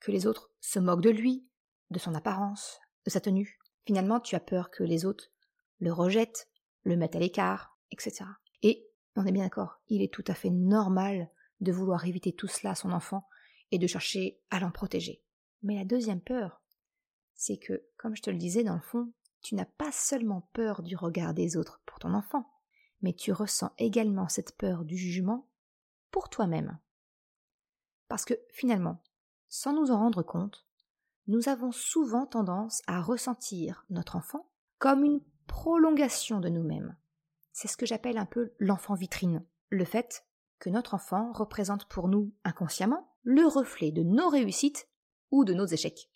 que 0.00 0.12
les 0.12 0.26
autres 0.26 0.50
se 0.60 0.78
moquent 0.78 1.02
de 1.02 1.10
lui, 1.10 1.46
de 1.90 1.98
son 1.98 2.14
apparence, 2.14 2.78
de 3.04 3.10
sa 3.10 3.20
tenue. 3.20 3.57
Finalement, 3.88 4.20
tu 4.20 4.34
as 4.34 4.40
peur 4.40 4.70
que 4.70 4.84
les 4.84 5.06
autres 5.06 5.30
le 5.80 5.90
rejettent, 5.90 6.50
le 6.82 6.94
mettent 6.94 7.16
à 7.16 7.18
l'écart, 7.18 7.78
etc. 7.90 8.26
Et 8.62 8.86
on 9.16 9.24
est 9.24 9.32
bien 9.32 9.44
d'accord, 9.44 9.80
il 9.88 10.02
est 10.02 10.12
tout 10.12 10.24
à 10.26 10.34
fait 10.34 10.50
normal 10.50 11.30
de 11.60 11.72
vouloir 11.72 12.04
éviter 12.04 12.34
tout 12.34 12.48
cela 12.48 12.72
à 12.72 12.74
son 12.74 12.92
enfant 12.92 13.26
et 13.70 13.78
de 13.78 13.86
chercher 13.86 14.42
à 14.50 14.60
l'en 14.60 14.70
protéger. 14.70 15.22
Mais 15.62 15.74
la 15.74 15.86
deuxième 15.86 16.20
peur, 16.20 16.60
c'est 17.32 17.56
que, 17.56 17.82
comme 17.96 18.14
je 18.14 18.20
te 18.20 18.28
le 18.28 18.36
disais 18.36 18.62
dans 18.62 18.74
le 18.74 18.82
fond, 18.82 19.10
tu 19.40 19.54
n'as 19.54 19.64
pas 19.64 19.90
seulement 19.90 20.50
peur 20.52 20.82
du 20.82 20.94
regard 20.94 21.32
des 21.32 21.56
autres 21.56 21.80
pour 21.86 21.98
ton 21.98 22.12
enfant, 22.12 22.46
mais 23.00 23.14
tu 23.14 23.32
ressens 23.32 23.72
également 23.78 24.28
cette 24.28 24.54
peur 24.58 24.84
du 24.84 24.98
jugement 24.98 25.48
pour 26.10 26.28
toi-même. 26.28 26.78
Parce 28.06 28.26
que 28.26 28.34
finalement, 28.50 29.02
sans 29.48 29.72
nous 29.72 29.90
en 29.90 29.98
rendre 29.98 30.22
compte, 30.22 30.67
nous 31.28 31.48
avons 31.48 31.72
souvent 31.72 32.26
tendance 32.26 32.82
à 32.86 33.00
ressentir 33.00 33.84
notre 33.90 34.16
enfant 34.16 34.50
comme 34.78 35.04
une 35.04 35.20
prolongation 35.46 36.40
de 36.40 36.48
nous-mêmes. 36.48 36.96
C'est 37.52 37.68
ce 37.68 37.76
que 37.76 37.86
j'appelle 37.86 38.18
un 38.18 38.26
peu 38.26 38.52
l'enfant 38.58 38.94
vitrine. 38.94 39.44
Le 39.68 39.84
fait 39.84 40.24
que 40.58 40.70
notre 40.70 40.94
enfant 40.94 41.32
représente 41.32 41.84
pour 41.84 42.08
nous 42.08 42.32
inconsciemment 42.44 43.14
le 43.22 43.46
reflet 43.46 43.92
de 43.92 44.02
nos 44.02 44.28
réussites 44.28 44.88
ou 45.30 45.44
de 45.44 45.52
nos 45.52 45.66
échecs. 45.66 46.10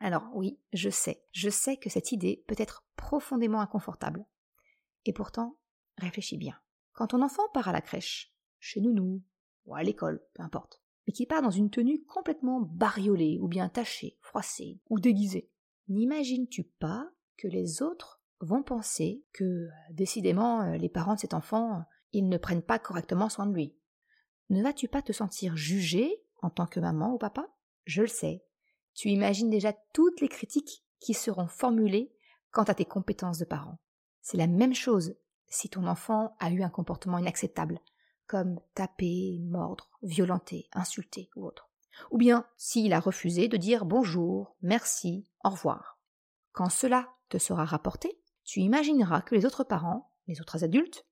Alors 0.00 0.28
oui, 0.34 0.60
je 0.72 0.90
sais, 0.90 1.24
je 1.32 1.48
sais 1.48 1.78
que 1.78 1.90
cette 1.90 2.12
idée 2.12 2.44
peut 2.46 2.54
être 2.58 2.84
profondément 2.94 3.60
inconfortable. 3.60 4.26
Et 5.06 5.12
pourtant, 5.12 5.56
réfléchis 5.96 6.36
bien. 6.36 6.56
Quand 6.92 7.08
ton 7.08 7.22
enfant 7.22 7.48
part 7.54 7.68
à 7.68 7.72
la 7.72 7.80
crèche, 7.80 8.34
chez 8.60 8.80
Nounou, 8.80 9.22
ou 9.64 9.74
à 9.74 9.82
l'école, 9.82 10.22
peu 10.34 10.42
importe, 10.42 10.82
mais 11.08 11.12
qui 11.12 11.24
part 11.24 11.40
dans 11.40 11.50
une 11.50 11.70
tenue 11.70 12.04
complètement 12.04 12.60
bariolée, 12.60 13.38
ou 13.40 13.48
bien 13.48 13.70
tachée, 13.70 14.18
froissée, 14.20 14.78
ou 14.90 15.00
déguisée, 15.00 15.50
n'imagines-tu 15.88 16.64
pas 16.64 17.10
que 17.38 17.48
les 17.48 17.80
autres 17.80 18.20
vont 18.40 18.62
penser 18.62 19.24
que, 19.32 19.68
décidément, 19.90 20.60
euh, 20.60 20.76
les 20.76 20.90
parents 20.90 21.14
de 21.14 21.20
cet 21.20 21.32
enfant, 21.32 21.82
ils 22.12 22.28
ne 22.28 22.36
prennent 22.36 22.62
pas 22.62 22.78
correctement 22.78 23.30
soin 23.30 23.46
de 23.46 23.54
lui? 23.54 23.74
Ne 24.50 24.62
vas-tu 24.62 24.86
pas 24.86 25.00
te 25.00 25.12
sentir 25.12 25.56
jugé 25.56 26.22
en 26.42 26.50
tant 26.50 26.66
que 26.66 26.78
maman 26.78 27.14
ou 27.14 27.18
papa? 27.18 27.48
Je 27.86 28.02
le 28.02 28.08
sais, 28.08 28.44
tu 28.92 29.08
imagines 29.08 29.48
déjà 29.48 29.72
toutes 29.94 30.20
les 30.20 30.28
critiques 30.28 30.84
qui 31.00 31.14
seront 31.14 31.48
formulées 31.48 32.12
quant 32.50 32.64
à 32.64 32.74
tes 32.74 32.84
compétences 32.84 33.38
de 33.38 33.46
parent. 33.46 33.78
C'est 34.20 34.36
la 34.36 34.46
même 34.46 34.74
chose 34.74 35.16
si 35.46 35.70
ton 35.70 35.86
enfant 35.86 36.36
a 36.38 36.50
eu 36.50 36.62
un 36.62 36.68
comportement 36.68 37.16
inacceptable, 37.16 37.80
comme 38.28 38.60
taper, 38.74 39.40
mordre, 39.42 39.90
violenter, 40.02 40.68
insulter 40.72 41.30
ou 41.34 41.46
autre. 41.46 41.68
Ou 42.12 42.18
bien 42.18 42.46
s'il 42.56 42.92
a 42.92 43.00
refusé 43.00 43.48
de 43.48 43.56
dire 43.56 43.84
bonjour, 43.84 44.54
merci, 44.62 45.26
au 45.44 45.50
revoir. 45.50 45.98
Quand 46.52 46.68
cela 46.68 47.08
te 47.28 47.38
sera 47.38 47.64
rapporté, 47.64 48.20
tu 48.44 48.60
imagineras 48.60 49.22
que 49.22 49.34
les 49.34 49.44
autres 49.44 49.64
parents, 49.64 50.12
les 50.28 50.40
autres 50.40 50.62
adultes, 50.62 51.06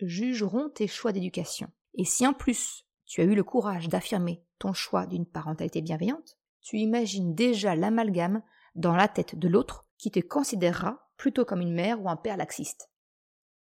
jugeront 0.00 0.68
tes 0.68 0.88
choix 0.88 1.12
d'éducation. 1.12 1.70
Et 1.94 2.04
si 2.04 2.26
en 2.26 2.32
plus 2.32 2.84
tu 3.06 3.20
as 3.20 3.24
eu 3.24 3.34
le 3.34 3.44
courage 3.44 3.88
d'affirmer 3.88 4.44
ton 4.58 4.72
choix 4.72 5.06
d'une 5.06 5.26
parentalité 5.26 5.82
bienveillante, 5.82 6.38
tu 6.60 6.78
imagines 6.78 7.34
déjà 7.34 7.76
l'amalgame 7.76 8.42
dans 8.74 8.96
la 8.96 9.08
tête 9.08 9.38
de 9.38 9.48
l'autre 9.48 9.86
qui 9.98 10.10
te 10.10 10.20
considérera 10.20 11.08
plutôt 11.16 11.44
comme 11.44 11.60
une 11.60 11.74
mère 11.74 12.02
ou 12.02 12.08
un 12.08 12.16
père 12.16 12.36
laxiste. 12.36 12.90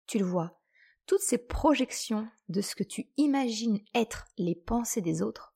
Tu 0.08 0.20
le 0.20 0.26
vois, 0.26 0.61
toutes 1.06 1.22
ces 1.22 1.38
projections 1.38 2.28
de 2.50 2.62
ce 2.62 2.76
que 2.76 2.84
tu 2.84 3.10
imagines 3.18 3.80
être 3.94 4.28
les 4.38 4.56
pensées 4.56 5.02
des 5.02 5.22
autres, 5.22 5.54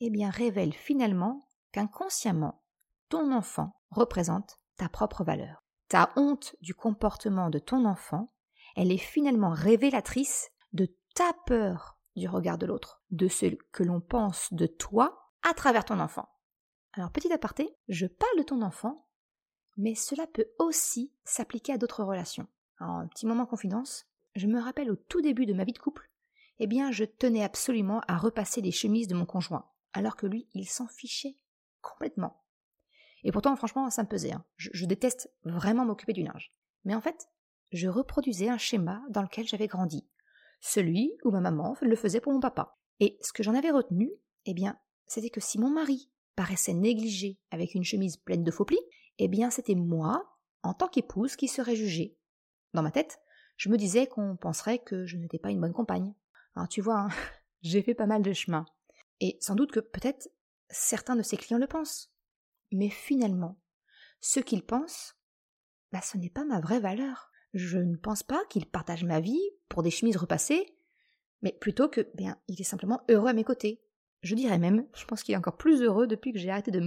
eh 0.00 0.10
bien 0.10 0.30
révèlent 0.30 0.74
finalement 0.74 1.48
qu'inconsciemment, 1.72 2.62
ton 3.08 3.32
enfant 3.32 3.74
représente 3.90 4.58
ta 4.76 4.88
propre 4.88 5.24
valeur. 5.24 5.62
Ta 5.88 6.12
honte 6.16 6.54
du 6.60 6.74
comportement 6.74 7.50
de 7.50 7.58
ton 7.58 7.84
enfant, 7.84 8.32
elle 8.76 8.92
est 8.92 8.98
finalement 8.98 9.50
révélatrice 9.50 10.50
de 10.72 10.94
ta 11.14 11.32
peur 11.46 11.98
du 12.14 12.28
regard 12.28 12.58
de 12.58 12.66
l'autre, 12.66 13.02
de 13.10 13.28
ce 13.28 13.46
que 13.72 13.82
l'on 13.82 14.00
pense 14.00 14.52
de 14.52 14.66
toi 14.66 15.32
à 15.42 15.54
travers 15.54 15.84
ton 15.84 16.00
enfant. 16.00 16.28
Alors 16.92 17.10
petit 17.10 17.32
aparté, 17.32 17.74
je 17.88 18.06
parle 18.06 18.38
de 18.38 18.42
ton 18.42 18.62
enfant, 18.62 19.06
mais 19.76 19.94
cela 19.94 20.26
peut 20.26 20.48
aussi 20.58 21.12
s'appliquer 21.24 21.72
à 21.72 21.78
d'autres 21.78 22.02
relations. 22.02 22.48
Alors, 22.80 22.96
un 22.96 23.06
petit 23.06 23.26
moment 23.26 23.46
confidence, 23.46 24.06
je 24.38 24.46
me 24.46 24.60
rappelle 24.60 24.90
au 24.90 24.96
tout 24.96 25.20
début 25.20 25.46
de 25.46 25.52
ma 25.52 25.64
vie 25.64 25.72
de 25.72 25.78
couple, 25.78 26.10
eh 26.58 26.66
bien 26.66 26.90
je 26.90 27.04
tenais 27.04 27.44
absolument 27.44 28.00
à 28.08 28.16
repasser 28.16 28.60
les 28.60 28.70
chemises 28.70 29.08
de 29.08 29.14
mon 29.14 29.26
conjoint, 29.26 29.68
alors 29.92 30.16
que 30.16 30.26
lui, 30.26 30.48
il 30.54 30.66
s'en 30.66 30.86
fichait 30.86 31.36
complètement. 31.80 32.42
Et 33.24 33.32
pourtant, 33.32 33.56
franchement, 33.56 33.90
ça 33.90 34.02
me 34.02 34.08
pesait. 34.08 34.32
Hein. 34.32 34.44
Je, 34.56 34.84
déteste 34.86 35.32
vraiment 35.44 35.84
m'occuper 35.84 36.12
du 36.12 36.22
linge. 36.22 36.52
Mais 36.84 36.94
en 36.94 37.00
fait, 37.00 37.28
je 37.72 37.88
reproduisais 37.88 38.48
un 38.48 38.58
schéma 38.58 39.02
dans 39.10 39.22
lequel 39.22 39.46
j'avais 39.46 39.66
grandi. 39.66 40.08
Celui 40.60 41.12
où 41.24 41.30
ma 41.30 41.40
maman 41.40 41.76
le 41.80 41.96
faisait 41.96 42.20
pour 42.20 42.32
mon 42.32 42.40
papa. 42.40 42.78
Et 43.00 43.18
ce 43.20 43.32
que 43.32 43.42
j'en 43.42 43.54
avais 43.54 43.70
retenu, 43.70 44.10
eh 44.46 44.54
bien, 44.54 44.78
c'était 45.06 45.30
que 45.30 45.40
si 45.40 45.58
mon 45.58 45.70
mari 45.70 46.10
paraissait 46.36 46.74
négligé 46.74 47.38
avec 47.50 47.74
une 47.74 47.84
chemise 47.84 48.16
pleine 48.16 48.44
de 48.44 48.50
faux 48.50 48.64
plis, 48.64 48.78
eh 49.18 49.28
bien 49.28 49.50
c'était 49.50 49.74
moi, 49.74 50.38
en 50.62 50.74
tant 50.74 50.88
qu'épouse, 50.88 51.36
qui 51.36 51.48
serais 51.48 51.76
jugée. 51.76 52.16
Dans 52.74 52.82
ma 52.82 52.90
tête, 52.90 53.18
je 53.58 53.68
me 53.68 53.76
disais 53.76 54.06
qu'on 54.06 54.36
penserait 54.36 54.78
que 54.78 55.04
je 55.04 55.18
n'étais 55.18 55.38
pas 55.38 55.50
une 55.50 55.60
bonne 55.60 55.72
compagne. 55.74 56.14
Alors 56.54 56.68
tu 56.68 56.80
vois, 56.80 57.00
hein, 57.00 57.08
j'ai 57.62 57.82
fait 57.82 57.94
pas 57.94 58.06
mal 58.06 58.22
de 58.22 58.32
chemin. 58.32 58.64
Et 59.20 59.36
sans 59.40 59.56
doute 59.56 59.72
que 59.72 59.80
peut-être 59.80 60.30
certains 60.70 61.16
de 61.16 61.22
ces 61.22 61.36
clients 61.36 61.58
le 61.58 61.66
pensent. 61.66 62.12
Mais 62.70 62.88
finalement, 62.88 63.60
ce 64.20 64.38
qu'ils 64.38 64.64
pensent, 64.64 65.16
bah, 65.90 66.00
ce 66.00 66.16
n'est 66.16 66.30
pas 66.30 66.44
ma 66.44 66.60
vraie 66.60 66.80
valeur. 66.80 67.30
Je 67.52 67.78
ne 67.78 67.96
pense 67.96 68.22
pas 68.22 68.44
qu'ils 68.48 68.66
partagent 68.66 69.04
ma 69.04 69.20
vie 69.20 69.42
pour 69.68 69.82
des 69.82 69.90
chemises 69.90 70.16
repassées, 70.16 70.76
mais 71.42 71.52
plutôt 71.52 71.88
que, 71.88 72.08
bien, 72.14 72.38
il 72.46 72.60
est 72.60 72.64
simplement 72.64 73.02
heureux 73.08 73.28
à 73.28 73.32
mes 73.32 73.44
côtés. 73.44 73.82
Je 74.22 74.34
dirais 74.34 74.58
même, 74.58 74.86
je 74.94 75.04
pense 75.04 75.22
qu'il 75.22 75.34
est 75.34 75.38
encore 75.38 75.56
plus 75.56 75.82
heureux 75.82 76.06
depuis 76.06 76.32
que 76.32 76.38
j'ai 76.38 76.50
arrêté 76.50 76.70
de 76.70 76.80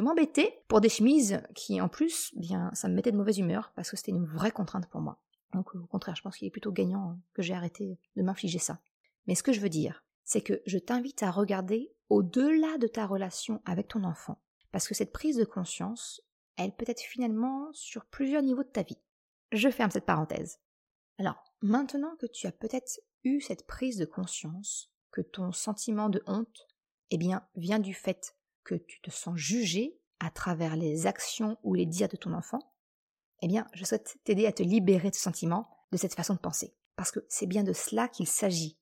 m'embêter 0.00 0.54
pour 0.66 0.80
des 0.80 0.88
chemises 0.88 1.42
qui 1.54 1.80
en 1.80 1.88
plus, 1.88 2.32
bien, 2.36 2.70
ça 2.72 2.88
me 2.88 2.94
mettait 2.94 3.12
de 3.12 3.16
mauvaise 3.16 3.38
humeur 3.38 3.72
parce 3.76 3.90
que 3.90 3.96
c'était 3.96 4.12
une 4.12 4.26
vraie 4.26 4.50
contrainte 4.50 4.88
pour 4.88 5.00
moi. 5.00 5.20
Donc 5.52 5.74
au 5.74 5.86
contraire, 5.86 6.16
je 6.16 6.22
pense 6.22 6.36
qu'il 6.36 6.46
est 6.46 6.52
plutôt 6.52 6.72
gagnant 6.72 7.18
que 7.34 7.42
j'ai 7.42 7.54
arrêté 7.54 7.98
de 8.16 8.22
m'infliger 8.22 8.58
ça. 8.58 8.80
Mais 9.26 9.34
ce 9.34 9.42
que 9.42 9.52
je 9.52 9.60
veux 9.60 9.68
dire, 9.68 10.04
c'est 10.24 10.42
que 10.42 10.62
je 10.66 10.78
t'invite 10.78 11.22
à 11.22 11.30
regarder 11.30 11.92
au-delà 12.08 12.78
de 12.78 12.86
ta 12.86 13.06
relation 13.06 13.62
avec 13.64 13.88
ton 13.88 14.04
enfant. 14.04 14.40
Parce 14.72 14.86
que 14.86 14.94
cette 14.94 15.12
prise 15.12 15.36
de 15.36 15.44
conscience, 15.44 16.20
elle 16.56 16.74
peut 16.74 16.84
être 16.88 17.00
finalement 17.00 17.70
sur 17.72 18.04
plusieurs 18.06 18.42
niveaux 18.42 18.64
de 18.64 18.68
ta 18.68 18.82
vie. 18.82 18.98
Je 19.52 19.70
ferme 19.70 19.90
cette 19.90 20.04
parenthèse. 20.04 20.60
Alors, 21.18 21.42
maintenant 21.62 22.14
que 22.16 22.26
tu 22.26 22.46
as 22.46 22.52
peut-être 22.52 23.00
eu 23.24 23.40
cette 23.40 23.66
prise 23.66 23.96
de 23.96 24.04
conscience, 24.04 24.92
que 25.10 25.20
ton 25.20 25.52
sentiment 25.52 26.10
de 26.10 26.22
honte, 26.26 26.68
eh 27.10 27.16
bien, 27.16 27.46
vient 27.56 27.78
du 27.78 27.94
fait 27.94 28.36
que 28.64 28.74
tu 28.74 29.00
te 29.00 29.10
sens 29.10 29.36
jugé 29.36 29.98
à 30.20 30.30
travers 30.30 30.76
les 30.76 31.06
actions 31.06 31.56
ou 31.62 31.74
les 31.74 31.86
dires 31.86 32.08
de 32.08 32.16
ton 32.16 32.34
enfant, 32.34 32.60
eh 33.40 33.48
bien, 33.48 33.66
je 33.72 33.84
souhaite 33.84 34.18
t'aider 34.24 34.46
à 34.46 34.52
te 34.52 34.62
libérer 34.62 35.10
de 35.10 35.14
ce 35.14 35.22
sentiment, 35.22 35.68
de 35.92 35.96
cette 35.96 36.14
façon 36.14 36.34
de 36.34 36.40
penser. 36.40 36.74
Parce 36.96 37.10
que 37.10 37.20
c'est 37.28 37.46
bien 37.46 37.62
de 37.62 37.72
cela 37.72 38.08
qu'il 38.08 38.26
s'agit. 38.26 38.78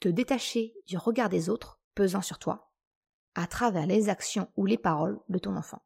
Te 0.00 0.08
détacher 0.08 0.74
du 0.86 0.96
regard 0.96 1.28
des 1.28 1.48
autres 1.48 1.80
pesant 1.94 2.22
sur 2.22 2.38
toi, 2.38 2.72
à 3.34 3.46
travers 3.46 3.86
les 3.86 4.08
actions 4.08 4.50
ou 4.56 4.66
les 4.66 4.78
paroles 4.78 5.20
de 5.28 5.38
ton 5.38 5.56
enfant. 5.56 5.82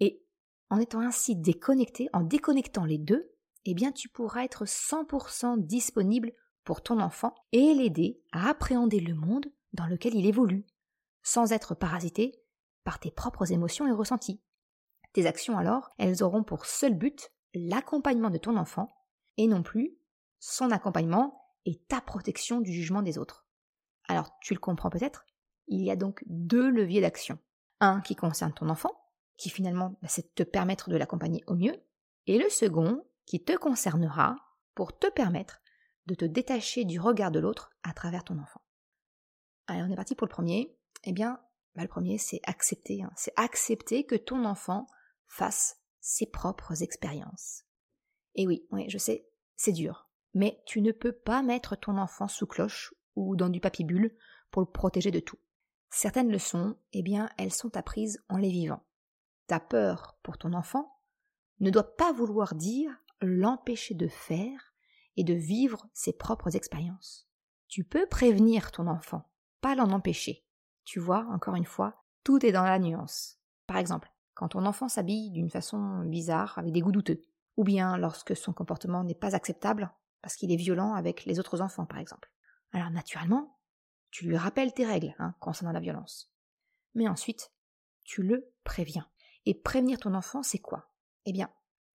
Et 0.00 0.24
en 0.70 0.78
étant 0.78 1.00
ainsi 1.00 1.36
déconnecté, 1.36 2.08
en 2.12 2.22
déconnectant 2.22 2.84
les 2.84 2.98
deux, 2.98 3.30
eh 3.66 3.74
bien, 3.74 3.92
tu 3.92 4.08
pourras 4.08 4.44
être 4.44 4.64
100% 4.64 5.58
disponible 5.64 6.32
pour 6.64 6.82
ton 6.82 7.00
enfant 7.00 7.34
et 7.52 7.74
l'aider 7.74 8.20
à 8.32 8.48
appréhender 8.48 9.00
le 9.00 9.14
monde 9.14 9.46
dans 9.72 9.86
lequel 9.86 10.14
il 10.14 10.26
évolue, 10.26 10.66
sans 11.22 11.52
être 11.52 11.74
parasité 11.74 12.40
par 12.84 12.98
tes 12.98 13.10
propres 13.10 13.52
émotions 13.52 13.86
et 13.86 13.92
ressentis. 13.92 14.40
Tes 15.14 15.26
actions 15.26 15.56
alors, 15.56 15.90
elles 15.96 16.22
auront 16.22 16.42
pour 16.42 16.66
seul 16.66 16.94
but 16.94 17.32
l'accompagnement 17.54 18.30
de 18.30 18.38
ton 18.38 18.56
enfant, 18.56 18.94
et 19.36 19.46
non 19.46 19.62
plus 19.62 19.96
son 20.40 20.70
accompagnement 20.70 21.40
et 21.64 21.78
ta 21.88 22.00
protection 22.00 22.60
du 22.60 22.72
jugement 22.72 23.00
des 23.00 23.16
autres. 23.16 23.46
Alors 24.08 24.36
tu 24.40 24.54
le 24.54 24.60
comprends 24.60 24.90
peut-être, 24.90 25.24
il 25.68 25.82
y 25.82 25.90
a 25.90 25.96
donc 25.96 26.22
deux 26.26 26.68
leviers 26.68 27.00
d'action. 27.00 27.38
Un 27.80 28.00
qui 28.00 28.16
concerne 28.16 28.52
ton 28.52 28.68
enfant, 28.68 28.90
qui 29.36 29.50
finalement 29.50 29.96
bah, 30.02 30.08
c'est 30.08 30.26
de 30.26 30.44
te 30.44 30.48
permettre 30.48 30.90
de 30.90 30.96
l'accompagner 30.96 31.42
au 31.46 31.54
mieux, 31.54 31.76
et 32.26 32.38
le 32.38 32.48
second 32.48 33.06
qui 33.24 33.42
te 33.42 33.56
concernera 33.56 34.36
pour 34.74 34.98
te 34.98 35.06
permettre 35.06 35.60
de 36.06 36.14
te 36.14 36.24
détacher 36.24 36.84
du 36.84 37.00
regard 37.00 37.30
de 37.30 37.38
l'autre 37.38 37.70
à 37.84 37.92
travers 37.92 38.24
ton 38.24 38.38
enfant. 38.38 38.60
Allez, 39.68 39.82
on 39.82 39.90
est 39.90 39.96
parti 39.96 40.14
pour 40.14 40.26
le 40.26 40.32
premier. 40.32 40.76
Eh 41.04 41.12
bien, 41.12 41.40
bah, 41.74 41.82
le 41.82 41.88
premier, 41.88 42.18
c'est 42.18 42.40
accepter. 42.44 43.02
Hein. 43.02 43.10
C'est 43.16 43.32
accepter 43.36 44.04
que 44.04 44.16
ton 44.16 44.44
enfant 44.44 44.86
fasse 45.34 45.80
ses 46.00 46.26
propres 46.26 46.82
expériences. 46.82 47.64
Et 48.36 48.46
oui, 48.46 48.66
oui, 48.70 48.88
je 48.88 48.98
sais, 48.98 49.28
c'est 49.56 49.72
dur. 49.72 50.08
Mais 50.32 50.62
tu 50.64 50.80
ne 50.80 50.92
peux 50.92 51.12
pas 51.12 51.42
mettre 51.42 51.76
ton 51.76 51.98
enfant 51.98 52.28
sous 52.28 52.46
cloche 52.46 52.94
ou 53.16 53.34
dans 53.36 53.48
du 53.48 53.60
papier 53.60 53.84
bulle 53.84 54.16
pour 54.50 54.62
le 54.62 54.70
protéger 54.70 55.10
de 55.10 55.20
tout. 55.20 55.38
Certaines 55.90 56.30
leçons, 56.30 56.76
eh 56.92 57.02
bien, 57.02 57.28
elles 57.36 57.52
sont 57.52 57.76
apprises 57.76 58.24
en 58.28 58.36
les 58.36 58.50
vivant. 58.50 58.84
Ta 59.46 59.60
peur 59.60 60.18
pour 60.22 60.38
ton 60.38 60.52
enfant 60.52 61.00
ne 61.60 61.70
doit 61.70 61.96
pas 61.96 62.12
vouloir 62.12 62.54
dire 62.54 62.92
l'empêcher 63.20 63.94
de 63.94 64.08
faire 64.08 64.72
et 65.16 65.24
de 65.24 65.34
vivre 65.34 65.88
ses 65.92 66.12
propres 66.12 66.54
expériences. 66.56 67.28
Tu 67.68 67.84
peux 67.84 68.06
prévenir 68.06 68.70
ton 68.70 68.86
enfant, 68.86 69.30
pas 69.60 69.74
l'en 69.74 69.90
empêcher. 69.90 70.44
Tu 70.84 71.00
vois, 71.00 71.26
encore 71.30 71.56
une 71.56 71.64
fois, 71.64 72.04
tout 72.22 72.44
est 72.44 72.52
dans 72.52 72.64
la 72.64 72.78
nuance. 72.78 73.38
Par 73.66 73.78
exemple, 73.78 74.13
quand 74.34 74.48
ton 74.48 74.66
enfant 74.66 74.88
s'habille 74.88 75.30
d'une 75.30 75.50
façon 75.50 76.04
bizarre, 76.04 76.58
avec 76.58 76.72
des 76.72 76.80
goûts 76.80 76.92
douteux, 76.92 77.22
ou 77.56 77.64
bien 77.64 77.96
lorsque 77.96 78.36
son 78.36 78.52
comportement 78.52 79.04
n'est 79.04 79.14
pas 79.14 79.34
acceptable, 79.34 79.92
parce 80.22 80.36
qu'il 80.36 80.52
est 80.52 80.56
violent 80.56 80.94
avec 80.94 81.24
les 81.24 81.38
autres 81.38 81.60
enfants, 81.60 81.86
par 81.86 81.98
exemple. 81.98 82.30
Alors 82.72 82.90
naturellement, 82.90 83.58
tu 84.10 84.26
lui 84.26 84.36
rappelles 84.36 84.72
tes 84.72 84.86
règles 84.86 85.14
hein, 85.18 85.34
concernant 85.40 85.72
la 85.72 85.80
violence. 85.80 86.32
Mais 86.94 87.08
ensuite, 87.08 87.52
tu 88.04 88.22
le 88.22 88.52
préviens. 88.64 89.08
Et 89.46 89.54
prévenir 89.54 89.98
ton 89.98 90.14
enfant, 90.14 90.42
c'est 90.42 90.58
quoi? 90.58 90.90
Eh 91.26 91.32
bien, 91.32 91.50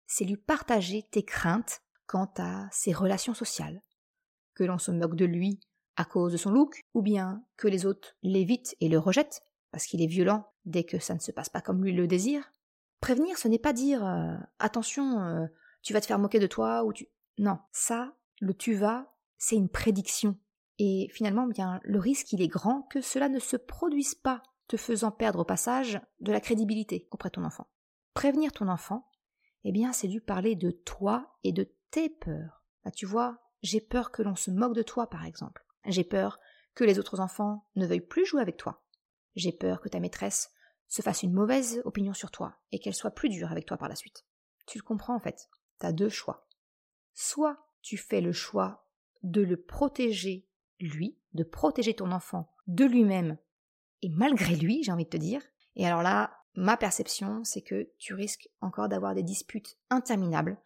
c'est 0.07 0.25
lui 0.25 0.37
partager 0.37 1.02
tes 1.02 1.25
craintes 1.25 1.83
quant 2.07 2.33
à 2.38 2.69
ses 2.71 2.93
relations 2.93 3.35
sociales, 3.35 3.83
que 4.55 4.64
l'on 4.64 4.78
se 4.78 4.90
moque 4.90 5.16
de 5.16 5.25
lui 5.25 5.61
à 5.97 6.05
cause 6.05 6.33
de 6.33 6.37
son 6.37 6.50
look, 6.50 6.83
ou 6.95 7.02
bien 7.02 7.45
que 7.57 7.69
les 7.69 7.87
autres 7.87 8.16
l'évitent 8.23 8.76
et 8.81 8.88
le 8.88 8.99
rejettent, 8.99 9.43
parce 9.76 9.85
qu'il 9.85 10.00
est 10.00 10.06
violent 10.06 10.50
dès 10.64 10.85
que 10.85 10.99
ça 10.99 11.12
ne 11.12 11.18
se 11.18 11.30
passe 11.30 11.50
pas 11.50 11.61
comme 11.61 11.85
lui 11.85 11.92
le 11.92 12.06
désire. 12.06 12.50
Prévenir, 13.02 13.37
ce 13.37 13.47
n'est 13.47 13.59
pas 13.59 13.75
dire 13.75 14.02
euh, 14.06 14.35
attention, 14.59 15.21
euh, 15.21 15.45
tu 15.83 15.92
vas 15.92 16.00
te 16.00 16.06
faire 16.06 16.18
moquer 16.18 16.38
de 16.38 16.47
toi 16.47 16.83
ou 16.83 16.95
tu. 16.95 17.09
Non, 17.37 17.59
ça, 17.73 18.16
le 18.40 18.54
tu 18.54 18.73
vas, 18.73 19.12
c'est 19.37 19.54
une 19.54 19.68
prédiction. 19.68 20.38
Et 20.78 21.11
finalement, 21.12 21.47
bien, 21.47 21.78
le 21.83 21.99
risque, 21.99 22.33
il 22.33 22.40
est 22.40 22.49
grand 22.49 22.85
que 22.85 23.02
cela 23.02 23.28
ne 23.28 23.38
se 23.38 23.59
produise 23.59 24.14
pas, 24.14 24.42
te 24.66 24.78
faisant 24.78 25.11
perdre 25.11 25.40
au 25.40 25.45
passage 25.45 26.00
de 26.21 26.33
la 26.33 26.40
crédibilité 26.40 27.06
auprès 27.11 27.28
de 27.28 27.35
ton 27.35 27.45
enfant. 27.45 27.66
Prévenir 28.14 28.52
ton 28.52 28.68
enfant, 28.68 29.11
eh 29.64 29.73
bien, 29.73 29.92
c'est 29.92 30.09
lui 30.09 30.21
parler 30.21 30.56
de 30.56 30.71
toi 30.71 31.37
et 31.45 31.52
de 31.52 31.71
tes 31.90 32.09
peurs. 32.09 32.64
Bah, 32.83 32.90
tu 32.90 33.04
vois, 33.04 33.42
j'ai 33.61 33.83
peur 33.83 34.11
que 34.11 34.23
l'on 34.23 34.37
se 34.37 34.50
moque 34.50 34.75
de 34.75 34.83
toi, 34.83 35.11
par 35.11 35.26
exemple. 35.26 35.66
J'ai 35.85 36.04
peur 36.04 36.40
que 36.75 36.85
les 36.85 36.99
autres 36.99 37.21
enfants 37.21 37.66
ne 37.76 37.85
veuillent 37.87 38.00
plus 38.00 38.25
jouer 38.25 38.40
avec 38.40 38.56
toi. 38.56 38.83
J'ai 39.37 39.52
peur 39.52 39.81
que 39.81 39.88
ta 39.88 40.00
maîtresse 40.00 40.50
se 40.88 41.02
fasse 41.02 41.23
une 41.23 41.33
mauvaise 41.33 41.81
opinion 41.85 42.14
sur 42.14 42.31
toi 42.31 42.57
et 42.73 42.78
qu'elle 42.78 42.95
soit 42.95 43.11
plus 43.11 43.28
dure 43.28 43.52
avec 43.52 43.66
toi 43.66 43.76
par 43.76 43.88
la 43.88 43.97
suite. 43.97 44.25
Tu 44.66 44.78
le 44.78 44.83
comprends 44.83 45.14
en 45.14 45.21
fait. 45.21 45.49
Tu 45.81 45.87
as 45.87 45.93
deux 45.93 46.09
choix. 46.09 46.49
Soit 47.14 47.69
tu 47.83 47.97
fais 47.97 48.21
le 48.21 48.33
choix 48.33 48.88
de 49.23 49.43
le 49.43 49.61
protéger 49.61 50.49
lui, 50.81 51.19
de 51.33 51.45
protéger 51.45 51.95
ton 51.95 52.11
enfant 52.12 52.52
de 52.66 52.85
lui-même 52.85 53.38
et 54.02 54.09
malgré 54.09 54.57
lui, 54.57 54.83
j'ai 54.83 54.93
envie 54.93 55.05
de 55.05 55.11
te 55.11 55.16
dire. 55.16 55.43
Et 55.75 55.87
alors 55.87 56.02
là, 56.02 56.38
ma 56.55 56.76
perception, 56.76 57.45
c'est 57.45 57.62
que 57.62 57.90
tu 57.99 58.14
risques 58.14 58.49
encore 58.61 58.88
d'avoir 58.88 59.14
des 59.14 59.23
disputes 59.23 59.78
interminables 59.90 60.59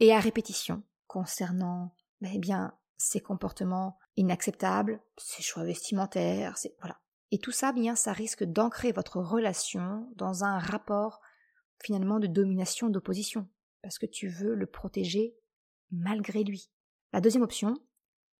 et 0.00 0.12
à 0.12 0.20
répétition 0.20 0.82
concernant 1.06 1.94
eh 2.22 2.38
bien 2.38 2.74
ses 2.96 3.20
comportements 3.20 3.98
inacceptables, 4.16 5.00
ses 5.16 5.42
choix 5.42 5.64
vestimentaires, 5.64 6.56
c'est 6.56 6.74
voilà. 6.78 7.00
Et 7.32 7.38
tout 7.38 7.50
ça, 7.50 7.72
bien, 7.72 7.96
ça 7.96 8.12
risque 8.12 8.44
d'ancrer 8.44 8.92
votre 8.92 9.16
relation 9.16 10.06
dans 10.16 10.44
un 10.44 10.58
rapport 10.58 11.22
finalement 11.82 12.20
de 12.20 12.26
domination, 12.26 12.90
d'opposition, 12.90 13.48
parce 13.80 13.98
que 13.98 14.04
tu 14.04 14.28
veux 14.28 14.54
le 14.54 14.66
protéger 14.66 15.34
malgré 15.90 16.44
lui. 16.44 16.70
La 17.14 17.22
deuxième 17.22 17.42
option, 17.42 17.74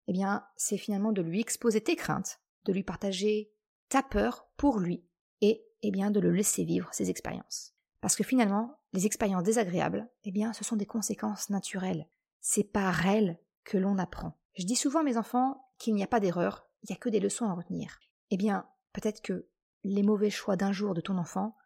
eh 0.08 0.12
bien, 0.12 0.46
c'est 0.56 0.76
finalement 0.76 1.12
de 1.12 1.22
lui 1.22 1.40
exposer 1.40 1.80
tes 1.80 1.96
craintes, 1.96 2.42
de 2.66 2.72
lui 2.74 2.82
partager 2.82 3.50
ta 3.88 4.02
peur 4.02 4.46
pour 4.58 4.78
lui, 4.78 5.02
et 5.40 5.64
eh 5.80 5.90
bien 5.90 6.10
de 6.10 6.20
le 6.20 6.30
laisser 6.30 6.64
vivre 6.64 6.90
ses 6.92 7.08
expériences. 7.08 7.74
Parce 8.02 8.14
que 8.14 8.24
finalement, 8.24 8.78
les 8.92 9.06
expériences 9.06 9.42
désagréables, 9.42 10.06
eh 10.24 10.32
bien, 10.32 10.52
ce 10.52 10.64
sont 10.64 10.76
des 10.76 10.86
conséquences 10.86 11.48
naturelles. 11.48 12.06
C'est 12.40 12.62
par 12.62 13.06
elles 13.06 13.38
que 13.64 13.78
l'on 13.78 13.96
apprend. 13.96 14.38
Je 14.54 14.66
dis 14.66 14.76
souvent 14.76 15.00
à 15.00 15.04
mes 15.04 15.16
enfants 15.16 15.72
qu'il 15.78 15.94
n'y 15.94 16.04
a 16.04 16.08
pas 16.08 16.20
d'erreur, 16.20 16.68
il 16.82 16.90
n'y 16.90 16.96
a 16.96 16.98
que 16.98 17.08
des 17.08 17.20
leçons 17.20 17.46
à 17.46 17.54
retenir. 17.54 17.98
Eh 18.30 18.36
bien, 18.36 18.66
peut-être 18.92 19.22
que 19.22 19.48
les 19.84 20.02
mauvais 20.02 20.30
choix 20.30 20.56
d'un 20.56 20.72
jour 20.72 20.94
de 20.94 21.00
ton 21.00 21.18
enfant 21.18 21.56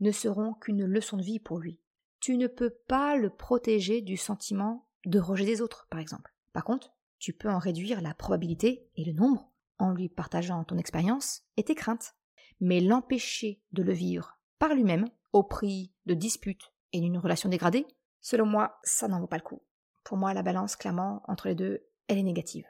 ne 0.00 0.12
seront 0.12 0.54
qu'une 0.54 0.84
leçon 0.84 1.16
de 1.16 1.22
vie 1.22 1.38
pour 1.38 1.58
lui. 1.58 1.80
Tu 2.20 2.36
ne 2.36 2.46
peux 2.46 2.70
pas 2.70 3.16
le 3.16 3.30
protéger 3.30 4.02
du 4.02 4.16
sentiment 4.16 4.88
de 5.06 5.18
rejet 5.18 5.44
des 5.44 5.62
autres, 5.62 5.86
par 5.90 6.00
exemple. 6.00 6.34
Par 6.52 6.64
contre, 6.64 6.92
tu 7.18 7.32
peux 7.32 7.50
en 7.50 7.58
réduire 7.58 8.00
la 8.00 8.14
probabilité 8.14 8.88
et 8.96 9.04
le 9.04 9.12
nombre 9.12 9.50
en 9.78 9.92
lui 9.92 10.08
partageant 10.08 10.64
ton 10.64 10.78
expérience 10.78 11.42
et 11.56 11.64
tes 11.64 11.74
craintes. 11.74 12.14
Mais 12.60 12.80
l'empêcher 12.80 13.62
de 13.72 13.82
le 13.82 13.92
vivre 13.92 14.38
par 14.58 14.74
lui-même, 14.74 15.06
au 15.32 15.42
prix 15.42 15.92
de 16.06 16.14
disputes 16.14 16.72
et 16.92 17.00
d'une 17.00 17.16
relation 17.16 17.48
dégradée, 17.48 17.86
selon 18.20 18.46
moi, 18.46 18.78
ça 18.82 19.08
n'en 19.08 19.20
vaut 19.20 19.26
pas 19.26 19.38
le 19.38 19.42
coup. 19.42 19.62
Pour 20.04 20.18
moi, 20.18 20.34
la 20.34 20.42
balance, 20.42 20.76
clairement, 20.76 21.22
entre 21.28 21.48
les 21.48 21.54
deux, 21.54 21.86
elle 22.08 22.18
est 22.18 22.22
négative. 22.22 22.66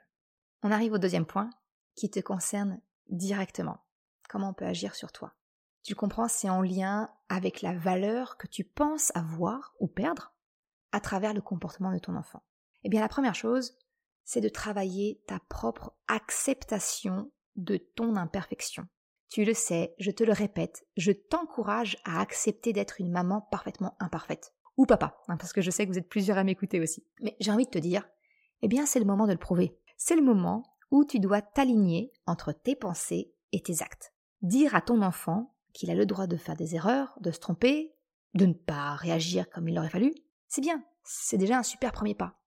On 0.62 0.70
arrive 0.70 0.92
au 0.92 0.98
deuxième 0.98 1.26
point, 1.26 1.50
qui 1.96 2.10
te 2.10 2.20
concerne 2.20 2.80
directement. 3.08 3.78
Comment 4.30 4.50
on 4.50 4.54
peut 4.54 4.64
agir 4.64 4.94
sur 4.94 5.10
toi 5.10 5.34
Tu 5.82 5.96
comprends, 5.96 6.28
c'est 6.28 6.48
en 6.48 6.62
lien 6.62 7.10
avec 7.28 7.62
la 7.62 7.76
valeur 7.76 8.36
que 8.36 8.46
tu 8.46 8.62
penses 8.62 9.10
avoir 9.16 9.74
ou 9.80 9.88
perdre 9.88 10.32
à 10.92 11.00
travers 11.00 11.34
le 11.34 11.40
comportement 11.40 11.92
de 11.92 11.98
ton 11.98 12.14
enfant. 12.14 12.44
Eh 12.84 12.88
bien, 12.88 13.00
la 13.00 13.08
première 13.08 13.34
chose, 13.34 13.76
c'est 14.24 14.40
de 14.40 14.48
travailler 14.48 15.20
ta 15.26 15.40
propre 15.48 15.96
acceptation 16.06 17.32
de 17.56 17.76
ton 17.76 18.14
imperfection. 18.14 18.86
Tu 19.30 19.44
le 19.44 19.52
sais, 19.52 19.96
je 19.98 20.12
te 20.12 20.22
le 20.22 20.32
répète, 20.32 20.86
je 20.96 21.10
t'encourage 21.10 21.98
à 22.04 22.20
accepter 22.20 22.72
d'être 22.72 23.00
une 23.00 23.10
maman 23.10 23.40
parfaitement 23.40 23.96
imparfaite. 23.98 24.54
Ou 24.76 24.86
papa, 24.86 25.18
hein, 25.26 25.36
parce 25.38 25.52
que 25.52 25.60
je 25.60 25.72
sais 25.72 25.86
que 25.86 25.90
vous 25.90 25.98
êtes 25.98 26.08
plusieurs 26.08 26.38
à 26.38 26.44
m'écouter 26.44 26.80
aussi. 26.80 27.04
Mais 27.20 27.36
j'ai 27.40 27.50
envie 27.50 27.66
de 27.66 27.70
te 27.70 27.78
dire, 27.78 28.08
eh 28.62 28.68
bien 28.68 28.86
c'est 28.86 29.00
le 29.00 29.06
moment 29.06 29.26
de 29.26 29.32
le 29.32 29.38
prouver. 29.38 29.76
C'est 29.96 30.14
le 30.14 30.22
moment 30.22 30.62
où 30.92 31.04
tu 31.04 31.18
dois 31.18 31.42
t'aligner 31.42 32.12
entre 32.26 32.52
tes 32.52 32.76
pensées 32.76 33.34
et 33.50 33.60
tes 33.60 33.82
actes. 33.82 34.12
Dire 34.42 34.74
à 34.74 34.80
ton 34.80 35.02
enfant 35.02 35.54
qu'il 35.72 35.90
a 35.90 35.94
le 35.94 36.06
droit 36.06 36.26
de 36.26 36.36
faire 36.36 36.56
des 36.56 36.74
erreurs, 36.74 37.16
de 37.20 37.30
se 37.30 37.38
tromper, 37.38 37.94
de 38.34 38.46
ne 38.46 38.54
pas 38.54 38.94
réagir 38.94 39.50
comme 39.50 39.68
il 39.68 39.78
aurait 39.78 39.88
fallu, 39.88 40.14
c'est 40.48 40.60
bien, 40.60 40.82
c'est 41.04 41.38
déjà 41.38 41.58
un 41.58 41.62
super 41.62 41.92
premier 41.92 42.14
pas. 42.14 42.40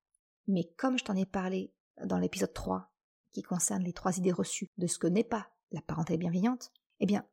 Mais 0.48 0.64
comme 0.78 0.98
je 0.98 1.04
t'en 1.04 1.16
ai 1.16 1.26
parlé 1.26 1.74
dans 2.04 2.18
l'épisode 2.18 2.54
3, 2.54 2.92
qui 3.32 3.42
concerne 3.42 3.84
les 3.84 3.94
trois 3.94 4.18
idées 4.18 4.32
reçues 4.32 4.70
de 4.78 4.88
ce 4.88 4.98
que 4.98 5.08
n'est 5.08 5.24
pas 5.24 5.48
la 5.72 5.82
parenté 5.82 6.18
bienveillante, 6.18 6.72
eh 7.00 7.06
bien, 7.06 7.26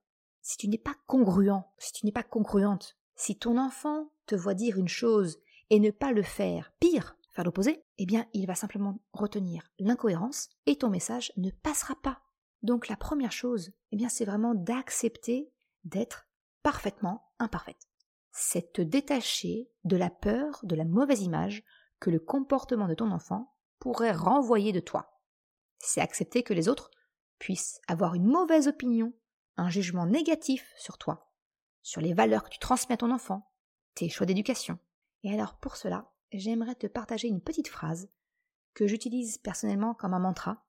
si 0.42 0.56
tu 0.56 0.68
n'es 0.68 0.78
pas 0.78 0.94
congruent, 1.06 1.64
si 1.78 1.92
tu 1.92 2.06
n'es 2.06 2.12
pas 2.12 2.22
congruente, 2.22 2.96
si 3.16 3.38
ton 3.38 3.58
enfant 3.58 4.10
te 4.26 4.34
voit 4.34 4.54
dire 4.54 4.78
une 4.78 4.88
chose 4.88 5.38
et 5.68 5.78
ne 5.78 5.90
pas 5.90 6.12
le 6.12 6.22
faire, 6.22 6.72
pire, 6.80 7.16
faire 7.30 7.44
l'opposé, 7.44 7.84
eh 7.98 8.06
bien, 8.06 8.26
il 8.32 8.46
va 8.46 8.54
simplement 8.54 8.98
retenir 9.12 9.70
l'incohérence 9.78 10.48
et 10.66 10.76
ton 10.76 10.88
message 10.88 11.32
ne 11.36 11.50
passera 11.50 11.94
pas. 12.02 12.22
Donc 12.62 12.88
la 12.88 12.96
première 12.96 13.32
chose, 13.32 13.72
eh 13.92 13.96
bien, 13.96 14.08
c'est 14.08 14.24
vraiment 14.24 14.54
d'accepter 14.54 15.52
d'être 15.84 16.28
parfaitement 16.62 17.32
imparfaite. 17.38 17.88
C'est 18.32 18.72
te 18.72 18.82
détacher 18.82 19.70
de 19.84 19.96
la 19.96 20.10
peur 20.10 20.60
de 20.62 20.76
la 20.76 20.84
mauvaise 20.84 21.22
image 21.22 21.64
que 21.98 22.10
le 22.10 22.20
comportement 22.20 22.88
de 22.88 22.94
ton 22.94 23.10
enfant 23.10 23.54
pourrait 23.78 24.12
renvoyer 24.12 24.72
de 24.72 24.80
toi. 24.80 25.20
C'est 25.78 26.00
accepter 26.00 26.42
que 26.42 26.54
les 26.54 26.68
autres 26.68 26.90
puissent 27.38 27.80
avoir 27.88 28.14
une 28.14 28.26
mauvaise 28.26 28.68
opinion, 28.68 29.14
un 29.56 29.70
jugement 29.70 30.06
négatif 30.06 30.72
sur 30.76 30.98
toi, 30.98 31.32
sur 31.82 32.00
les 32.00 32.14
valeurs 32.14 32.44
que 32.44 32.50
tu 32.50 32.58
transmets 32.58 32.94
à 32.94 32.98
ton 32.98 33.10
enfant, 33.10 33.50
tes 33.94 34.08
choix 34.08 34.26
d'éducation. 34.26 34.78
Et 35.22 35.32
alors 35.32 35.58
pour 35.58 35.76
cela, 35.76 36.12
j'aimerais 36.32 36.74
te 36.74 36.86
partager 36.86 37.28
une 37.28 37.42
petite 37.42 37.68
phrase 37.68 38.10
que 38.74 38.86
j'utilise 38.86 39.38
personnellement 39.38 39.94
comme 39.94 40.14
un 40.14 40.18
mantra 40.18 40.64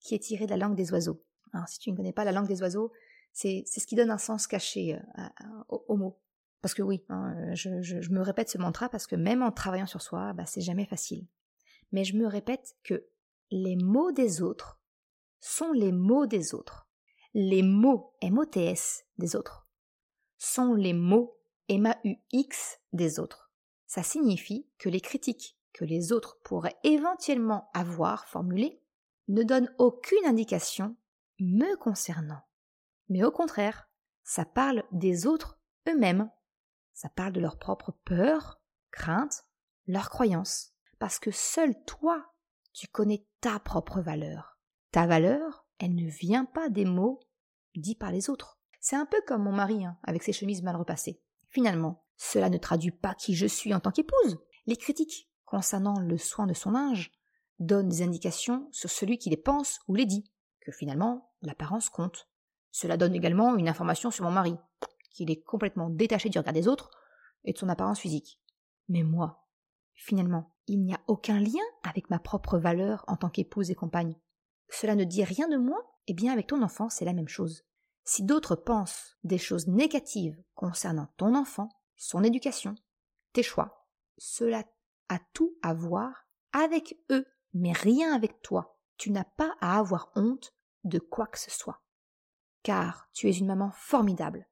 qui 0.00 0.14
est 0.14 0.20
tiré 0.20 0.46
de 0.46 0.50
la 0.50 0.56
langue 0.56 0.74
des 0.74 0.92
oiseaux. 0.92 1.23
Si 1.66 1.78
tu 1.78 1.90
ne 1.90 1.96
connais 1.96 2.12
pas 2.12 2.24
la 2.24 2.32
langue 2.32 2.48
des 2.48 2.62
oiseaux, 2.62 2.92
c'est 3.32 3.64
ce 3.66 3.86
qui 3.86 3.94
donne 3.94 4.10
un 4.10 4.18
sens 4.18 4.46
caché 4.46 4.94
euh, 4.94 5.22
aux 5.68 5.96
mots. 5.96 6.18
Parce 6.60 6.72
que 6.72 6.82
oui, 6.82 7.04
hein, 7.10 7.34
je, 7.54 8.10
me 8.10 8.22
répète 8.22 8.48
ce 8.48 8.56
mantra 8.56 8.88
parce 8.88 9.06
que 9.06 9.16
même 9.16 9.42
en 9.42 9.52
travaillant 9.52 9.86
sur 9.86 10.00
soi, 10.00 10.32
bah, 10.32 10.46
c'est 10.46 10.62
jamais 10.62 10.86
facile. 10.86 11.26
Mais 11.92 12.04
je 12.04 12.16
me 12.16 12.26
répète 12.26 12.76
que 12.84 13.06
les 13.50 13.76
mots 13.76 14.12
des 14.12 14.40
autres 14.40 14.80
sont 15.40 15.72
les 15.72 15.92
mots 15.92 16.26
des 16.26 16.54
autres. 16.54 16.88
Les 17.34 17.62
mots 17.62 18.14
M-O-T-S 18.22 19.04
des 19.18 19.36
autres 19.36 19.68
sont 20.38 20.72
les 20.72 20.94
mots 20.94 21.36
M-A-U-X 21.68 22.78
des 22.92 23.18
autres. 23.18 23.52
Ça 23.86 24.02
signifie 24.02 24.66
que 24.78 24.88
les 24.88 25.00
critiques 25.00 25.58
que 25.74 25.84
les 25.84 26.12
autres 26.12 26.38
pourraient 26.44 26.78
éventuellement 26.82 27.68
avoir 27.74 28.26
formulées 28.26 28.80
ne 29.28 29.42
donnent 29.42 29.74
aucune 29.78 30.24
indication 30.24 30.96
me 31.38 31.76
concernant. 31.76 32.42
Mais 33.08 33.24
au 33.24 33.30
contraire, 33.30 33.88
ça 34.22 34.44
parle 34.44 34.84
des 34.92 35.26
autres 35.26 35.58
eux-mêmes 35.88 36.30
ça 36.94 37.08
parle 37.08 37.32
de 37.32 37.40
leurs 37.40 37.58
propres 37.58 37.92
peurs, 38.04 38.60
craintes, 38.92 39.44
leurs 39.86 40.08
croyances. 40.08 40.72
Parce 41.00 41.18
que 41.18 41.32
seul 41.32 41.74
toi, 41.84 42.24
tu 42.72 42.86
connais 42.86 43.26
ta 43.40 43.58
propre 43.58 44.00
valeur. 44.00 44.58
Ta 44.92 45.06
valeur, 45.06 45.66
elle 45.80 45.96
ne 45.96 46.08
vient 46.08 46.44
pas 46.44 46.68
des 46.68 46.84
mots 46.84 47.20
dits 47.74 47.96
par 47.96 48.12
les 48.12 48.30
autres. 48.30 48.60
C'est 48.80 48.96
un 48.96 49.06
peu 49.06 49.20
comme 49.26 49.42
mon 49.42 49.52
mari, 49.52 49.84
hein, 49.84 49.98
avec 50.04 50.22
ses 50.22 50.32
chemises 50.32 50.62
mal 50.62 50.76
repassées. 50.76 51.20
Finalement, 51.48 52.04
cela 52.16 52.48
ne 52.48 52.58
traduit 52.58 52.92
pas 52.92 53.14
qui 53.14 53.34
je 53.34 53.46
suis 53.46 53.74
en 53.74 53.80
tant 53.80 53.90
qu'épouse. 53.90 54.38
Les 54.66 54.76
critiques 54.76 55.28
concernant 55.44 55.98
le 55.98 56.16
soin 56.16 56.46
de 56.46 56.54
son 56.54 56.70
linge 56.70 57.10
donnent 57.58 57.88
des 57.88 58.02
indications 58.02 58.68
sur 58.70 58.90
celui 58.90 59.18
qui 59.18 59.30
les 59.30 59.36
pense 59.36 59.80
ou 59.88 59.94
les 59.96 60.06
dit, 60.06 60.30
que 60.64 60.72
finalement 60.72 61.32
l'apparence 61.42 61.88
compte. 61.88 62.28
Cela 62.70 62.96
donne 62.96 63.14
également 63.14 63.56
une 63.56 63.68
information 63.68 64.10
sur 64.10 64.24
mon 64.24 64.30
mari, 64.30 64.56
qu'il 65.10 65.30
est 65.30 65.42
complètement 65.42 65.90
détaché 65.90 66.28
du 66.28 66.38
regard 66.38 66.54
des 66.54 66.66
autres 66.66 66.90
et 67.44 67.52
de 67.52 67.58
son 67.58 67.68
apparence 67.68 68.00
physique. 68.00 68.40
Mais 68.88 69.02
moi, 69.02 69.46
finalement, 69.92 70.54
il 70.66 70.82
n'y 70.82 70.94
a 70.94 71.00
aucun 71.06 71.38
lien 71.38 71.62
avec 71.82 72.10
ma 72.10 72.18
propre 72.18 72.58
valeur 72.58 73.04
en 73.06 73.16
tant 73.16 73.30
qu'épouse 73.30 73.70
et 73.70 73.74
compagne. 73.74 74.16
Cela 74.70 74.94
ne 74.94 75.04
dit 75.04 75.24
rien 75.24 75.48
de 75.48 75.56
moi 75.56 75.78
Eh 76.06 76.14
bien, 76.14 76.32
avec 76.32 76.48
ton 76.48 76.62
enfant, 76.62 76.88
c'est 76.88 77.04
la 77.04 77.12
même 77.12 77.28
chose. 77.28 77.64
Si 78.04 78.22
d'autres 78.22 78.56
pensent 78.56 79.16
des 79.24 79.38
choses 79.38 79.68
négatives 79.68 80.42
concernant 80.54 81.08
ton 81.16 81.34
enfant, 81.34 81.68
son 81.96 82.22
éducation, 82.22 82.74
tes 83.32 83.42
choix, 83.42 83.86
cela 84.18 84.64
a 85.08 85.18
tout 85.32 85.56
à 85.62 85.74
voir 85.74 86.26
avec 86.52 86.98
eux, 87.10 87.26
mais 87.52 87.72
rien 87.72 88.14
avec 88.14 88.42
toi. 88.42 88.73
Tu 88.96 89.10
n'as 89.10 89.24
pas 89.24 89.54
à 89.60 89.78
avoir 89.78 90.10
honte 90.14 90.54
de 90.84 90.98
quoi 90.98 91.26
que 91.26 91.38
ce 91.38 91.50
soit. 91.50 91.82
Car 92.62 93.08
tu 93.12 93.28
es 93.28 93.36
une 93.36 93.46
maman 93.46 93.70
formidable. 93.72 94.48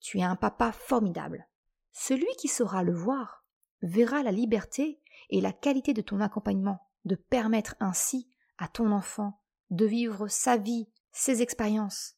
Tu 0.00 0.18
es 0.18 0.22
un 0.22 0.36
papa 0.36 0.72
formidable. 0.72 1.48
Celui 1.92 2.34
qui 2.38 2.48
saura 2.48 2.82
le 2.82 2.94
voir 2.94 3.44
verra 3.82 4.22
la 4.22 4.32
liberté 4.32 5.00
et 5.30 5.40
la 5.40 5.52
qualité 5.52 5.94
de 5.94 6.02
ton 6.02 6.20
accompagnement, 6.20 6.80
de 7.04 7.14
permettre 7.14 7.76
ainsi 7.80 8.28
à 8.58 8.68
ton 8.68 8.90
enfant 8.92 9.40
de 9.70 9.86
vivre 9.86 10.28
sa 10.28 10.56
vie, 10.56 10.88
ses 11.12 11.42
expériences, 11.42 12.16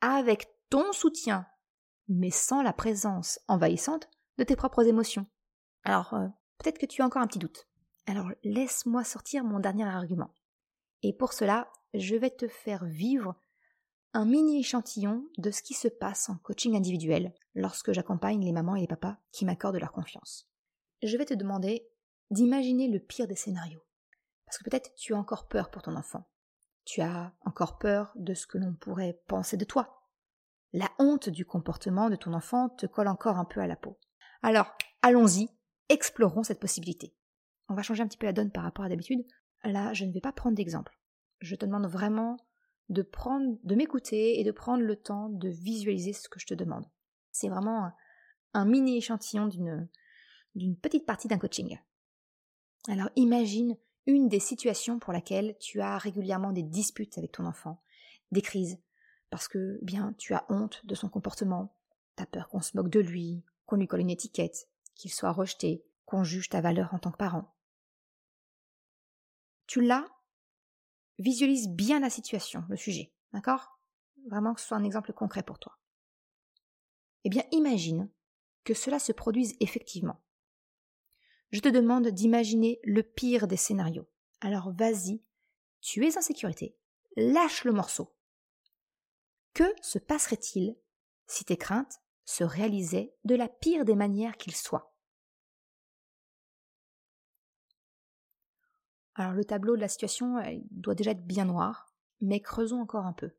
avec 0.00 0.48
ton 0.70 0.92
soutien, 0.92 1.46
mais 2.08 2.30
sans 2.30 2.62
la 2.62 2.72
présence 2.72 3.40
envahissante 3.48 4.08
de 4.38 4.44
tes 4.44 4.56
propres 4.56 4.86
émotions. 4.86 5.26
Alors, 5.84 6.14
euh, 6.14 6.28
peut-être 6.58 6.78
que 6.78 6.86
tu 6.86 7.02
as 7.02 7.06
encore 7.06 7.22
un 7.22 7.26
petit 7.26 7.38
doute. 7.38 7.68
Alors, 8.06 8.30
laisse-moi 8.42 9.04
sortir 9.04 9.44
mon 9.44 9.60
dernier 9.60 9.84
argument. 9.84 10.32
Et 11.02 11.12
pour 11.12 11.32
cela, 11.32 11.70
je 11.94 12.16
vais 12.16 12.30
te 12.30 12.48
faire 12.48 12.84
vivre 12.84 13.34
un 14.14 14.24
mini 14.24 14.60
échantillon 14.60 15.28
de 15.38 15.50
ce 15.50 15.62
qui 15.62 15.74
se 15.74 15.88
passe 15.88 16.28
en 16.28 16.36
coaching 16.38 16.76
individuel 16.76 17.34
lorsque 17.54 17.92
j'accompagne 17.92 18.44
les 18.44 18.52
mamans 18.52 18.76
et 18.76 18.80
les 18.80 18.86
papas 18.86 19.18
qui 19.32 19.44
m'accordent 19.44 19.76
leur 19.76 19.92
confiance. 19.92 20.48
Je 21.02 21.16
vais 21.16 21.26
te 21.26 21.34
demander 21.34 21.86
d'imaginer 22.30 22.88
le 22.88 22.98
pire 22.98 23.26
des 23.26 23.36
scénarios. 23.36 23.82
Parce 24.46 24.58
que 24.58 24.64
peut-être 24.68 24.94
tu 24.96 25.14
as 25.14 25.18
encore 25.18 25.46
peur 25.46 25.70
pour 25.70 25.82
ton 25.82 25.94
enfant. 25.94 26.28
Tu 26.84 27.02
as 27.02 27.34
encore 27.42 27.78
peur 27.78 28.12
de 28.16 28.34
ce 28.34 28.46
que 28.46 28.58
l'on 28.58 28.74
pourrait 28.74 29.20
penser 29.26 29.56
de 29.56 29.64
toi. 29.64 30.02
La 30.72 30.90
honte 30.98 31.28
du 31.28 31.44
comportement 31.44 32.10
de 32.10 32.16
ton 32.16 32.32
enfant 32.32 32.70
te 32.70 32.86
colle 32.86 33.08
encore 33.08 33.36
un 33.36 33.44
peu 33.44 33.60
à 33.60 33.66
la 33.66 33.76
peau. 33.76 33.98
Alors, 34.42 34.72
allons-y, 35.02 35.48
explorons 35.88 36.42
cette 36.42 36.60
possibilité. 36.60 37.14
On 37.68 37.74
va 37.74 37.82
changer 37.82 38.02
un 38.02 38.08
petit 38.08 38.18
peu 38.18 38.26
la 38.26 38.32
donne 38.32 38.50
par 38.50 38.64
rapport 38.64 38.84
à 38.84 38.88
d'habitude. 38.88 39.26
Là, 39.64 39.92
je 39.92 40.04
ne 40.04 40.12
vais 40.12 40.20
pas 40.20 40.32
prendre 40.32 40.56
d'exemple. 40.56 40.98
Je 41.40 41.54
te 41.54 41.66
demande 41.66 41.86
vraiment 41.86 42.36
de 42.88 43.02
prendre, 43.02 43.58
de 43.64 43.74
m'écouter 43.74 44.40
et 44.40 44.44
de 44.44 44.50
prendre 44.50 44.82
le 44.82 44.96
temps 44.96 45.28
de 45.28 45.48
visualiser 45.48 46.12
ce 46.12 46.28
que 46.28 46.40
je 46.40 46.46
te 46.46 46.54
demande. 46.54 46.86
C'est 47.32 47.48
vraiment 47.48 47.92
un, 48.54 48.64
mini 48.64 48.96
échantillon 48.96 49.46
d'une, 49.46 49.88
d'une 50.54 50.76
petite 50.76 51.06
partie 51.06 51.28
d'un 51.28 51.38
coaching. 51.38 51.78
Alors 52.88 53.10
imagine 53.16 53.76
une 54.06 54.28
des 54.28 54.40
situations 54.40 54.98
pour 54.98 55.12
laquelle 55.12 55.56
tu 55.60 55.80
as 55.80 55.98
régulièrement 55.98 56.52
des 56.52 56.62
disputes 56.62 57.18
avec 57.18 57.32
ton 57.32 57.44
enfant, 57.44 57.82
des 58.32 58.40
crises, 58.40 58.78
parce 59.30 59.48
que 59.48 59.78
bien 59.82 60.14
tu 60.16 60.32
as 60.32 60.46
honte 60.48 60.84
de 60.86 60.94
son 60.94 61.10
comportement, 61.10 61.76
tu 62.16 62.22
as 62.22 62.26
peur 62.26 62.48
qu'on 62.48 62.62
se 62.62 62.76
moque 62.76 62.88
de 62.88 63.00
lui, 63.00 63.44
qu'on 63.66 63.76
lui 63.76 63.86
colle 63.86 64.00
une 64.00 64.10
étiquette, 64.10 64.68
qu'il 64.94 65.12
soit 65.12 65.32
rejeté, 65.32 65.84
qu'on 66.06 66.24
juge 66.24 66.48
ta 66.48 66.62
valeur 66.62 66.94
en 66.94 66.98
tant 66.98 67.10
que 67.10 67.18
parent. 67.18 67.54
Tu 69.68 69.80
l'as 69.80 70.08
Visualise 71.20 71.68
bien 71.68 72.00
la 72.00 72.10
situation, 72.10 72.64
le 72.68 72.76
sujet, 72.76 73.12
d'accord? 73.32 73.80
Vraiment 74.28 74.54
que 74.54 74.60
ce 74.60 74.66
soit 74.66 74.76
un 74.76 74.84
exemple 74.84 75.12
concret 75.12 75.44
pour 75.44 75.60
toi. 75.60 75.78
Eh 77.22 77.28
bien, 77.28 77.44
imagine 77.52 78.10
que 78.64 78.74
cela 78.74 78.98
se 78.98 79.12
produise 79.12 79.56
effectivement 79.60 80.20
je 81.50 81.60
te 81.60 81.68
demande 81.68 82.08
d'imaginer 82.08 82.80
le 82.84 83.02
pire 83.02 83.46
des 83.46 83.56
scénarios. 83.56 84.08
Alors 84.40 84.72
vas-y, 84.72 85.22
tu 85.80 86.06
es 86.06 86.18
en 86.18 86.20
sécurité, 86.20 86.76
lâche 87.16 87.64
le 87.64 87.72
morceau. 87.72 88.14
Que 89.54 89.64
se 89.82 89.98
passerait-il 89.98 90.76
si 91.26 91.44
tes 91.44 91.56
craintes 91.56 92.00
se 92.24 92.44
réalisaient 92.44 93.14
de 93.24 93.34
la 93.34 93.48
pire 93.48 93.84
des 93.84 93.96
manières 93.96 94.36
qu'il 94.36 94.54
soit? 94.54 94.94
Alors 99.18 99.32
le 99.32 99.44
tableau 99.44 99.74
de 99.74 99.80
la 99.80 99.88
situation 99.88 100.36
doit 100.70 100.94
déjà 100.94 101.10
être 101.10 101.26
bien 101.26 101.44
noir, 101.44 101.92
mais 102.20 102.40
creusons 102.40 102.80
encore 102.80 103.04
un 103.04 103.12
peu. 103.12 103.32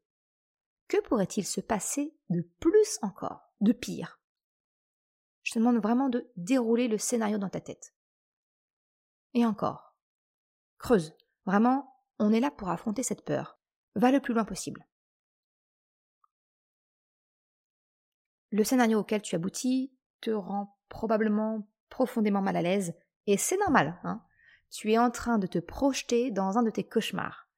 Que 0.89 1.01
pourrait-il 1.01 1.45
se 1.45 1.61
passer 1.61 2.13
de 2.29 2.41
plus 2.59 2.99
encore, 3.01 3.53
de 3.61 3.71
pire? 3.71 4.19
Je 5.43 5.53
te 5.53 5.59
demande 5.59 5.81
vraiment 5.81 6.09
de 6.09 6.29
dérouler 6.35 6.89
le 6.89 6.97
scénario 6.97 7.37
dans 7.37 7.47
ta 7.47 7.61
tête. 7.61 7.93
Et 9.33 9.45
encore. 9.45 9.95
Creuse. 10.79 11.15
Vraiment, 11.45 12.03
on 12.19 12.33
est 12.33 12.41
là 12.41 12.51
pour 12.51 12.69
affronter 12.69 13.01
cette 13.01 13.23
peur. 13.23 13.57
Va 13.95 14.11
le 14.11 14.19
plus 14.19 14.33
loin 14.33 14.43
possible. 14.43 14.85
Le 18.51 18.65
scénario 18.65 18.99
auquel 18.99 19.21
tu 19.21 19.35
aboutis 19.35 19.93
te 20.19 20.31
rend 20.31 20.77
probablement 20.89 21.69
profondément 21.87 22.41
mal 22.41 22.57
à 22.57 22.61
l'aise, 22.61 22.93
et 23.27 23.37
c'est 23.37 23.57
normal, 23.57 23.97
hein. 24.03 24.21
Tu 24.71 24.91
es 24.91 24.97
en 24.97 25.11
train 25.11 25.39
de 25.39 25.47
te 25.47 25.59
projeter 25.59 26.31
dans 26.31 26.57
un 26.57 26.63
de 26.63 26.69
tes 26.69 26.87
cauchemars. 26.87 27.49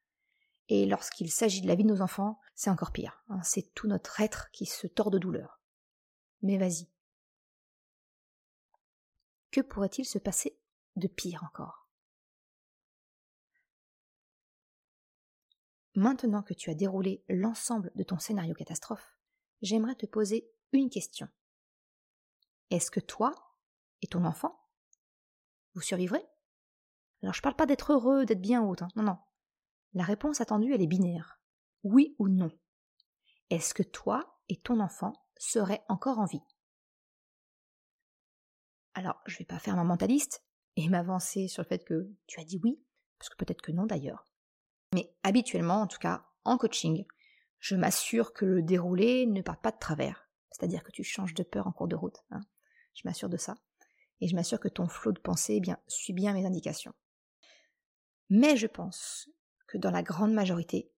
Et 0.69 0.85
lorsqu'il 0.85 1.29
s'agit 1.29 1.61
de 1.61 1.67
la 1.67 1.75
vie 1.75 1.83
de 1.83 1.89
nos 1.89 2.01
enfants, 2.01 2.39
c'est 2.55 2.69
encore 2.69 2.91
pire. 2.91 3.23
Hein. 3.29 3.41
C'est 3.43 3.73
tout 3.73 3.87
notre 3.87 4.21
être 4.21 4.49
qui 4.51 4.65
se 4.65 4.87
tord 4.87 5.11
de 5.11 5.17
douleur. 5.17 5.59
Mais 6.41 6.57
vas-y. 6.57 6.89
Que 9.51 9.59
pourrait-il 9.59 10.05
se 10.05 10.17
passer 10.17 10.57
de 10.95 11.07
pire 11.07 11.43
encore? 11.43 11.89
Maintenant 15.93 16.41
que 16.41 16.53
tu 16.53 16.69
as 16.69 16.75
déroulé 16.75 17.25
l'ensemble 17.27 17.91
de 17.95 18.03
ton 18.03 18.17
scénario 18.17 18.53
catastrophe, 18.53 19.17
j'aimerais 19.61 19.95
te 19.95 20.05
poser 20.05 20.49
une 20.71 20.89
question. 20.89 21.27
Est-ce 22.69 22.89
que 22.89 23.01
toi 23.01 23.35
et 24.01 24.07
ton 24.07 24.23
enfant, 24.23 24.57
vous 25.73 25.81
survivrez? 25.81 26.25
Alors 27.23 27.33
je 27.33 27.41
parle 27.41 27.55
pas 27.55 27.65
d'être 27.65 27.93
heureux, 27.93 28.25
d'être 28.25 28.41
bien 28.41 28.63
haute, 28.63 28.81
hein. 28.81 28.89
non, 28.95 29.03
non. 29.03 29.17
La 29.93 30.03
réponse 30.03 30.41
attendue, 30.41 30.73
elle 30.73 30.81
est 30.81 30.87
binaire. 30.87 31.41
Oui 31.83 32.15
ou 32.19 32.29
non. 32.29 32.51
Est-ce 33.49 33.73
que 33.73 33.83
toi 33.83 34.39
et 34.49 34.57
ton 34.57 34.79
enfant 34.79 35.13
seraient 35.37 35.83
encore 35.89 36.19
en 36.19 36.25
vie? 36.25 36.43
Alors, 38.93 39.21
je 39.25 39.37
vais 39.37 39.45
pas 39.45 39.59
faire 39.59 39.75
ma 39.75 39.83
mentaliste, 39.83 40.43
et 40.75 40.89
m'avancer 40.89 41.47
sur 41.47 41.63
le 41.63 41.67
fait 41.67 41.83
que 41.83 42.09
tu 42.27 42.39
as 42.39 42.43
dit 42.43 42.59
oui, 42.63 42.81
parce 43.17 43.29
que 43.29 43.35
peut-être 43.35 43.61
que 43.61 43.71
non 43.71 43.85
d'ailleurs. 43.85 44.25
Mais 44.93 45.13
habituellement, 45.23 45.81
en 45.81 45.87
tout 45.87 45.99
cas, 45.99 46.25
en 46.43 46.57
coaching, 46.57 47.05
je 47.59 47.75
m'assure 47.75 48.33
que 48.33 48.45
le 48.45 48.61
déroulé 48.61 49.25
ne 49.27 49.41
part 49.41 49.59
pas 49.59 49.71
de 49.71 49.79
travers. 49.79 50.29
C'est-à-dire 50.49 50.83
que 50.83 50.91
tu 50.91 51.03
changes 51.03 51.33
de 51.33 51.43
peur 51.43 51.67
en 51.67 51.71
cours 51.71 51.87
de 51.87 51.95
route. 51.95 52.17
Hein. 52.31 52.41
Je 52.95 53.01
m'assure 53.05 53.29
de 53.29 53.37
ça. 53.37 53.55
Et 54.19 54.27
je 54.27 54.35
m'assure 54.35 54.59
que 54.59 54.67
ton 54.67 54.87
flot 54.87 55.11
de 55.11 55.19
pensée 55.19 55.61
eh 55.65 55.71
suit 55.87 56.13
bien 56.13 56.33
mes 56.33 56.45
indications. 56.45 56.93
Mais 58.31 58.57
je 58.57 58.65
pense 58.65 59.29
que 59.67 59.77
dans 59.77 59.91
la 59.91 60.01
grande 60.01 60.33
majorité, 60.33 60.91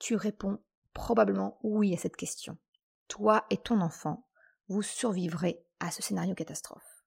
tu 0.00 0.16
réponds 0.16 0.58
probablement 0.92 1.60
oui 1.62 1.94
à 1.94 1.96
cette 1.96 2.16
question. 2.16 2.58
Toi 3.06 3.46
et 3.50 3.58
ton 3.58 3.80
enfant, 3.80 4.26
vous 4.66 4.82
survivrez 4.82 5.64
à 5.78 5.92
ce 5.92 6.02
scénario 6.02 6.34
catastrophe 6.34 7.00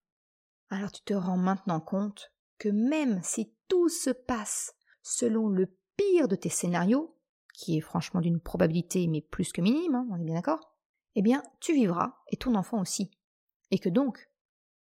alors 0.73 0.91
tu 0.91 1.03
te 1.03 1.13
rends 1.13 1.38
maintenant 1.38 1.79
compte 1.79 2.31
que 2.57 2.69
même 2.69 3.21
si 3.23 3.53
tout 3.67 3.89
se 3.89 4.09
passe 4.09 4.73
selon 5.03 5.47
le 5.47 5.67
pire 5.97 6.27
de 6.27 6.36
tes 6.36 6.49
scénarios, 6.49 7.15
qui 7.53 7.77
est 7.77 7.81
franchement 7.81 8.21
d'une 8.21 8.39
probabilité 8.39 9.07
mais 9.07 9.21
plus 9.21 9.51
que 9.51 9.62
minime, 9.62 9.95
hein, 9.95 10.07
on 10.12 10.19
est 10.19 10.23
bien 10.23 10.36
d'accord, 10.36 10.73
eh 11.15 11.21
bien 11.21 11.43
tu 11.59 11.73
vivras 11.73 12.17
et 12.29 12.38
ton 12.38 12.55
enfant 12.55 12.81
aussi. 12.81 13.12
Et 13.69 13.77
que 13.77 13.89
donc, 13.89 14.29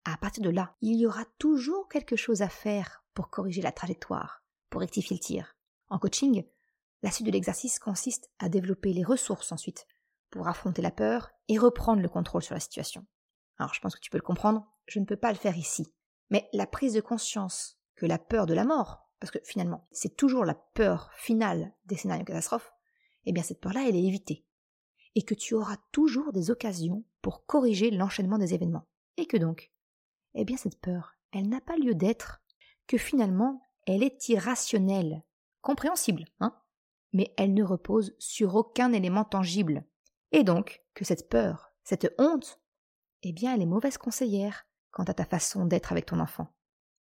à 0.05 0.17
partir 0.17 0.43
de 0.43 0.51
là, 0.51 0.75
il 0.81 0.97
y 0.97 1.07
aura 1.07 1.25
toujours 1.39 1.89
quelque 1.89 2.17
chose 2.17 2.41
à 2.41 2.49
faire 2.49 3.05
pour 3.13 3.29
corriger 3.29 3.61
la 3.61 3.73
trajectoire, 3.73 4.42
pour 4.73 4.81
rectifier 4.81 5.17
le 5.17 5.21
tir. 5.21 5.55
En 5.91 5.99
coaching, 5.99 6.45
la 7.03 7.11
suite 7.11 7.27
de 7.27 7.33
l'exercice 7.33 7.79
consiste 7.79 8.31
à 8.39 8.49
développer 8.49 8.95
les 8.95 9.05
ressources 9.05 9.53
ensuite 9.53 9.87
pour 10.31 10.49
affronter 10.49 10.81
la 10.81 10.91
peur 10.91 11.31
et 11.49 11.59
reprendre 11.59 12.01
le 12.01 12.09
contrôle 12.09 12.43
sur 12.43 12.55
la 12.55 12.61
situation. 12.61 13.07
Alors 13.59 13.75
je 13.75 13.81
pense 13.81 13.95
que 13.95 14.01
tu 14.01 14.11
peux 14.11 14.17
le 14.17 14.23
comprendre, 14.23 14.67
je 14.87 14.99
ne 14.99 15.05
peux 15.05 15.17
pas 15.17 15.31
le 15.31 15.39
faire 15.39 15.59
ici. 15.59 15.93
Mais 16.31 16.49
la 16.55 16.67
prise 16.67 16.95
de 16.95 17.03
conscience 17.03 17.79
que 17.97 18.07
la 18.07 18.19
peur 18.19 18.47
de 18.47 18.55
la 18.55 18.65
mort, 18.65 19.11
parce 19.21 19.31
que 19.31 19.41
finalement 19.45 19.87
c'est 19.93 20.17
toujours 20.17 20.47
la 20.47 20.55
peur 20.55 21.11
finale 21.17 21.75
des 21.85 21.97
scénarios 21.97 22.25
catastrophes, 22.25 22.73
eh 23.27 23.33
bien 23.33 23.43
cette 23.43 23.61
peur-là, 23.61 23.85
elle 23.87 23.97
est 23.97 24.03
évitée. 24.03 24.47
Et 25.15 25.23
que 25.23 25.35
tu 25.35 25.53
auras 25.53 25.77
toujours 25.93 26.33
des 26.33 26.51
occasions 26.51 27.05
pour 27.21 27.45
corriger 27.45 27.91
l'enchaînement 27.91 28.39
des 28.39 28.55
événements. 28.55 28.89
Et 29.19 29.27
que 29.27 29.37
donc, 29.37 29.71
eh 30.33 30.47
bien 30.47 30.57
cette 30.57 30.81
peur, 30.81 31.13
elle 31.31 31.51
n'a 31.51 31.61
pas 31.61 31.77
lieu 31.77 31.95
d'être, 31.95 32.41
que 32.87 32.97
finalement, 32.97 33.61
elle 33.87 34.03
est 34.03 34.29
irrationnelle, 34.29 35.23
compréhensible, 35.61 36.25
hein, 36.41 36.57
mais 37.13 37.35
elle 37.37 37.55
ne 37.55 37.65
repose 37.65 38.15
sur 38.19 38.55
aucun 38.55 38.93
élément 38.93 39.25
tangible. 39.25 39.85
Et 40.31 40.45
donc, 40.45 40.83
que 40.95 41.05
cette 41.05 41.29
peur, 41.29 41.73
cette 41.85 42.15
honte, 42.19 42.61
eh 43.23 43.33
bien, 43.33 43.55
elle 43.55 43.63
est 43.63 43.67
mauvaise 43.67 43.99
conseillère 43.99 44.67
quant 44.91 45.05
à 45.05 45.15
ta 45.15 45.25
façon 45.25 45.65
d'être 45.65 45.93
avec 45.93 46.07
ton 46.07 46.21
enfant. 46.21 46.49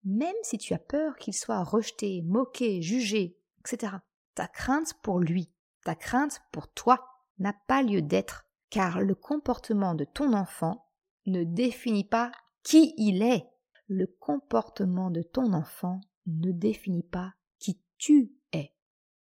Même 0.04 0.36
si 0.44 0.58
tu 0.58 0.74
as 0.74 0.80
peur 0.80 1.18
qu'il 1.18 1.34
soit 1.34 1.64
rejeté, 1.64 2.22
moqué, 2.24 2.82
jugé, 2.82 3.38
etc. 3.60 3.98
Ta 4.34 4.48
crainte 4.48 4.94
pour 5.02 5.20
lui, 5.20 5.52
ta 5.84 5.96
crainte 5.96 6.42
pour 6.52 6.72
toi 6.72 7.08
n'a 7.40 7.54
pas 7.68 7.84
lieu 7.84 8.02
d'être, 8.02 8.48
car 8.70 9.02
le 9.02 9.16
comportement 9.16 9.94
de 9.94 10.06
ton 10.06 10.34
enfant 10.34 10.90
ne 11.26 11.44
définit 11.44 12.04
pas 12.04 12.32
qui 12.64 12.94
il 12.98 13.22
est. 13.22 13.48
Le 13.88 14.08
comportement 14.08 15.12
de 15.12 15.22
ton 15.22 15.54
enfant 15.54 16.02
ne 16.26 16.52
définit 16.52 17.04
pas 17.04 17.34
qui 17.60 17.80
tu 17.98 18.34
es. 18.54 18.74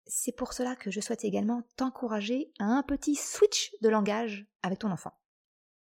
C'est 0.06 0.36
pour 0.36 0.52
cela 0.52 0.76
que 0.76 0.90
je 0.90 1.00
souhaite 1.00 1.24
également 1.24 1.62
t'encourager 1.76 2.52
à 2.58 2.64
un 2.64 2.82
petit 2.82 3.14
switch 3.14 3.72
de 3.80 3.88
langage 3.88 4.46
avec 4.62 4.80
ton 4.80 4.90
enfant. 4.90 5.12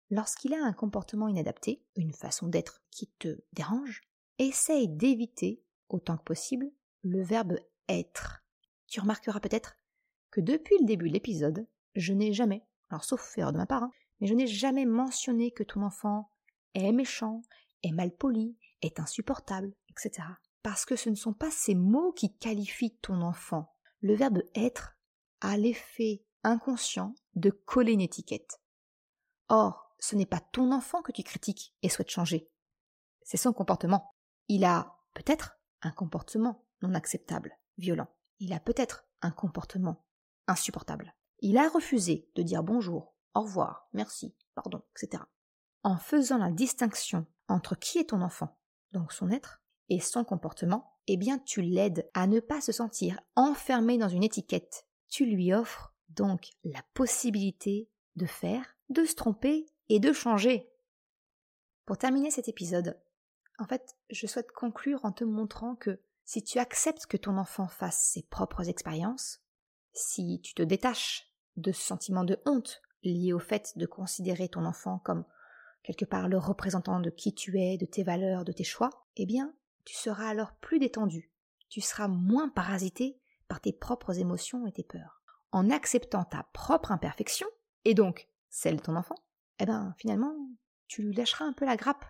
Lorsqu'il 0.09 0.53
a 0.53 0.63
un 0.63 0.73
comportement 0.73 1.27
inadapté, 1.27 1.83
une 1.95 2.13
façon 2.13 2.47
d'être 2.47 2.83
qui 2.91 3.07
te 3.19 3.39
dérange, 3.53 4.01
essaye 4.37 4.87
d'éviter, 4.87 5.63
autant 5.89 6.17
que 6.17 6.23
possible, 6.23 6.71
le 7.03 7.23
verbe 7.23 7.59
être. 7.87 8.43
Tu 8.87 8.99
remarqueras 8.99 9.39
peut-être 9.39 9.77
que 10.31 10.41
depuis 10.41 10.77
le 10.79 10.85
début 10.85 11.07
de 11.07 11.13
l'épisode, 11.13 11.67
je 11.95 12.13
n'ai 12.13 12.33
jamais, 12.33 12.65
alors 12.89 13.03
sauf 13.03 13.37
erreur 13.37 13.53
de 13.53 13.57
ma 13.57 13.65
part, 13.65 13.83
hein, 13.83 13.91
mais 14.19 14.27
je 14.27 14.33
n'ai 14.33 14.47
jamais 14.47 14.85
mentionné 14.85 15.51
que 15.51 15.63
ton 15.63 15.81
enfant 15.81 16.29
est 16.73 16.91
méchant, 16.91 17.41
est 17.83 17.91
mal 17.91 18.15
poli, 18.15 18.57
est 18.81 18.99
insupportable, 18.99 19.73
etc. 19.89 20.27
Parce 20.65 20.83
que 20.83 20.95
ce 20.95 21.11
ne 21.11 21.15
sont 21.15 21.35
pas 21.35 21.51
ces 21.51 21.75
mots 21.75 22.11
qui 22.11 22.35
qualifient 22.35 22.97
ton 23.03 23.21
enfant. 23.21 23.71
Le 23.99 24.15
verbe 24.15 24.41
être 24.55 24.97
a 25.39 25.57
l'effet 25.57 26.25
inconscient 26.41 27.13
de 27.35 27.51
coller 27.51 27.91
une 27.91 28.01
étiquette. 28.01 28.59
Or, 29.47 29.95
ce 29.99 30.15
n'est 30.15 30.25
pas 30.25 30.39
ton 30.39 30.71
enfant 30.71 31.03
que 31.03 31.11
tu 31.11 31.21
critiques 31.21 31.75
et 31.83 31.89
souhaites 31.89 32.09
changer. 32.09 32.49
C'est 33.21 33.37
son 33.37 33.53
comportement. 33.53 34.15
Il 34.47 34.65
a 34.65 34.97
peut-être 35.13 35.59
un 35.83 35.91
comportement 35.91 36.65
non 36.81 36.95
acceptable, 36.95 37.55
violent. 37.77 38.07
Il 38.39 38.51
a 38.51 38.59
peut-être 38.59 39.05
un 39.21 39.29
comportement 39.29 40.03
insupportable. 40.47 41.13
Il 41.41 41.59
a 41.59 41.69
refusé 41.69 42.27
de 42.33 42.41
dire 42.41 42.63
bonjour, 42.63 43.13
au 43.35 43.41
revoir, 43.41 43.87
merci, 43.93 44.35
pardon, 44.55 44.81
etc. 44.95 45.21
En 45.83 45.97
faisant 45.97 46.39
la 46.39 46.49
distinction 46.49 47.27
entre 47.49 47.75
qui 47.75 47.99
est 47.99 48.09
ton 48.09 48.23
enfant, 48.23 48.57
donc 48.93 49.13
son 49.13 49.29
être, 49.29 49.61
et 49.89 49.99
son 49.99 50.23
comportement, 50.23 50.93
eh 51.07 51.17
bien 51.17 51.39
tu 51.39 51.61
l'aides 51.61 52.09
à 52.13 52.27
ne 52.27 52.39
pas 52.39 52.61
se 52.61 52.71
sentir 52.71 53.19
enfermé 53.35 53.97
dans 53.97 54.09
une 54.09 54.23
étiquette. 54.23 54.87
Tu 55.09 55.25
lui 55.25 55.53
offres 55.53 55.93
donc 56.09 56.49
la 56.63 56.81
possibilité 56.93 57.89
de 58.15 58.25
faire, 58.25 58.77
de 58.89 59.05
se 59.05 59.15
tromper 59.15 59.67
et 59.89 59.99
de 59.99 60.13
changer. 60.13 60.69
Pour 61.85 61.97
terminer 61.97 62.31
cet 62.31 62.47
épisode, 62.47 62.99
en 63.59 63.65
fait, 63.65 63.95
je 64.09 64.27
souhaite 64.27 64.51
conclure 64.51 65.05
en 65.05 65.11
te 65.11 65.23
montrant 65.23 65.75
que 65.75 66.01
si 66.25 66.43
tu 66.43 66.57
acceptes 66.57 67.05
que 67.05 67.17
ton 67.17 67.37
enfant 67.37 67.67
fasse 67.67 67.99
ses 67.99 68.23
propres 68.23 68.67
expériences, 68.67 69.41
si 69.93 70.41
tu 70.41 70.53
te 70.55 70.63
détaches 70.63 71.31
de 71.55 71.71
ce 71.71 71.81
sentiment 71.81 72.23
de 72.23 72.39
honte 72.45 72.81
lié 73.03 73.31
au 73.31 73.39
fait 73.39 73.77
de 73.77 73.85
considérer 73.85 74.49
ton 74.49 74.65
enfant 74.65 74.99
comme 74.99 75.25
quelque 75.83 76.05
part 76.05 76.27
le 76.27 76.39
représentant 76.39 76.99
de 76.99 77.11
qui 77.11 77.33
tu 77.33 77.59
es, 77.59 77.77
de 77.77 77.85
tes 77.85 78.03
valeurs, 78.03 78.43
de 78.43 78.51
tes 78.51 78.63
choix, 78.63 78.89
eh 79.15 79.27
bien, 79.27 79.53
tu 79.85 79.95
seras 79.95 80.27
alors 80.27 80.53
plus 80.55 80.79
détendu. 80.79 81.31
Tu 81.69 81.81
seras 81.81 82.07
moins 82.07 82.49
parasité 82.49 83.19
par 83.47 83.61
tes 83.61 83.73
propres 83.73 84.19
émotions 84.19 84.65
et 84.67 84.71
tes 84.71 84.83
peurs. 84.83 85.21
En 85.51 85.69
acceptant 85.69 86.25
ta 86.25 86.43
propre 86.51 86.91
imperfection, 86.91 87.47
et 87.85 87.93
donc 87.93 88.27
celle 88.49 88.77
de 88.77 88.81
ton 88.81 88.95
enfant, 88.95 89.15
eh 89.59 89.65
ben 89.65 89.95
finalement, 89.97 90.35
tu 90.87 91.03
lui 91.03 91.13
lâcheras 91.13 91.45
un 91.45 91.53
peu 91.53 91.65
la 91.65 91.77
grappe. 91.77 92.05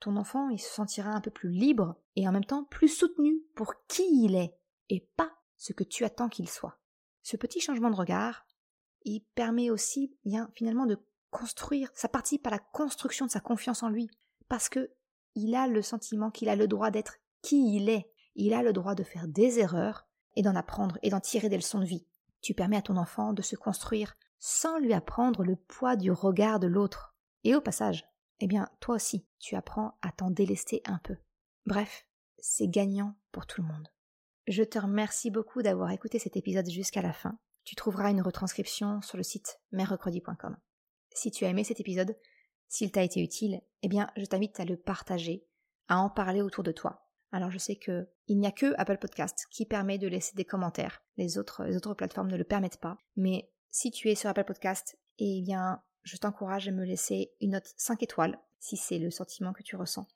Ton 0.00 0.16
enfant, 0.16 0.48
il 0.50 0.60
se 0.60 0.72
sentira 0.72 1.10
un 1.10 1.20
peu 1.20 1.30
plus 1.30 1.50
libre 1.50 1.96
et 2.14 2.28
en 2.28 2.32
même 2.32 2.44
temps 2.44 2.64
plus 2.64 2.88
soutenu 2.88 3.42
pour 3.54 3.74
qui 3.86 4.24
il 4.24 4.34
est 4.34 4.56
et 4.88 5.08
pas 5.16 5.32
ce 5.56 5.72
que 5.72 5.84
tu 5.84 6.04
attends 6.04 6.28
qu'il 6.28 6.48
soit. 6.48 6.78
Ce 7.22 7.36
petit 7.36 7.60
changement 7.60 7.90
de 7.90 7.96
regard, 7.96 8.46
il 9.02 9.22
permet 9.34 9.70
aussi 9.70 10.16
bien 10.24 10.50
finalement 10.54 10.86
de 10.86 10.98
construire, 11.30 11.90
ça 11.94 12.08
participe 12.08 12.46
à 12.46 12.50
la 12.50 12.58
construction 12.58 13.26
de 13.26 13.30
sa 13.30 13.40
confiance 13.40 13.82
en 13.82 13.88
lui 13.88 14.08
parce 14.48 14.68
que 14.68 14.90
il 15.36 15.54
a 15.54 15.68
le 15.68 15.82
sentiment 15.82 16.30
qu'il 16.30 16.48
a 16.48 16.56
le 16.56 16.66
droit 16.66 16.90
d'être 16.90 17.18
qui 17.42 17.76
il 17.76 17.88
est. 17.88 18.10
Il 18.34 18.54
a 18.54 18.62
le 18.62 18.72
droit 18.72 18.94
de 18.94 19.04
faire 19.04 19.28
des 19.28 19.60
erreurs 19.60 20.08
et 20.34 20.42
d'en 20.42 20.56
apprendre 20.56 20.98
et 21.02 21.10
d'en 21.10 21.20
tirer 21.20 21.48
des 21.48 21.56
leçons 21.56 21.78
de 21.78 21.84
vie. 21.84 22.06
Tu 22.40 22.54
permets 22.54 22.78
à 22.78 22.82
ton 22.82 22.96
enfant 22.96 23.32
de 23.32 23.42
se 23.42 23.54
construire 23.54 24.16
sans 24.38 24.78
lui 24.78 24.92
apprendre 24.92 25.44
le 25.44 25.56
poids 25.56 25.96
du 25.96 26.10
regard 26.10 26.58
de 26.58 26.66
l'autre. 26.66 27.14
Et 27.44 27.54
au 27.54 27.60
passage, 27.60 28.06
eh 28.40 28.46
bien, 28.46 28.68
toi 28.80 28.96
aussi, 28.96 29.26
tu 29.38 29.56
apprends 29.56 29.98
à 30.02 30.10
t'en 30.10 30.30
délester 30.30 30.82
un 30.84 30.98
peu. 30.98 31.16
Bref, 31.64 32.06
c'est 32.38 32.68
gagnant 32.68 33.14
pour 33.32 33.46
tout 33.46 33.62
le 33.62 33.68
monde. 33.68 33.88
Je 34.46 34.62
te 34.62 34.78
remercie 34.78 35.30
beaucoup 35.30 35.62
d'avoir 35.62 35.90
écouté 35.90 36.18
cet 36.18 36.36
épisode 36.36 36.68
jusqu'à 36.68 37.02
la 37.02 37.12
fin. 37.12 37.38
Tu 37.64 37.74
trouveras 37.74 38.10
une 38.10 38.22
retranscription 38.22 39.02
sur 39.02 39.16
le 39.16 39.22
site 39.22 39.60
merrecredi.com. 39.72 40.56
Si 41.12 41.30
tu 41.30 41.44
as 41.44 41.48
aimé 41.48 41.64
cet 41.64 41.80
épisode, 41.80 42.16
s'il 42.68 42.90
t'a 42.90 43.02
été 43.02 43.22
utile, 43.22 43.60
eh 43.82 43.88
bien, 43.88 44.10
je 44.16 44.24
t'invite 44.24 44.58
à 44.60 44.64
le 44.64 44.76
partager, 44.76 45.46
à 45.88 45.98
en 45.98 46.10
parler 46.10 46.42
autour 46.42 46.64
de 46.64 46.72
toi. 46.72 47.08
Alors 47.32 47.50
je 47.50 47.58
sais 47.58 47.76
que 47.76 48.08
il 48.28 48.38
n'y 48.38 48.46
a 48.46 48.52
que 48.52 48.74
Apple 48.78 48.98
Podcast 48.98 49.46
qui 49.50 49.66
permet 49.66 49.98
de 49.98 50.08
laisser 50.08 50.34
des 50.34 50.44
commentaires. 50.44 51.02
Les 51.16 51.38
autres, 51.38 51.94
plateformes 51.94 52.30
ne 52.30 52.36
le 52.36 52.44
permettent 52.44 52.80
pas. 52.80 52.98
Mais 53.16 53.50
si 53.70 53.90
tu 53.90 54.08
es 54.10 54.14
sur 54.14 54.30
Apple 54.30 54.44
Podcast, 54.44 54.98
eh 55.18 55.42
bien, 55.42 55.82
je 56.02 56.16
t'encourage 56.16 56.68
à 56.68 56.72
me 56.72 56.84
laisser 56.84 57.32
une 57.40 57.52
note 57.52 57.72
5 57.76 58.02
étoiles, 58.02 58.38
si 58.58 58.76
c'est 58.76 58.98
le 58.98 59.10
sentiment 59.10 59.52
que 59.52 59.62
tu 59.62 59.76
ressens 59.76 60.06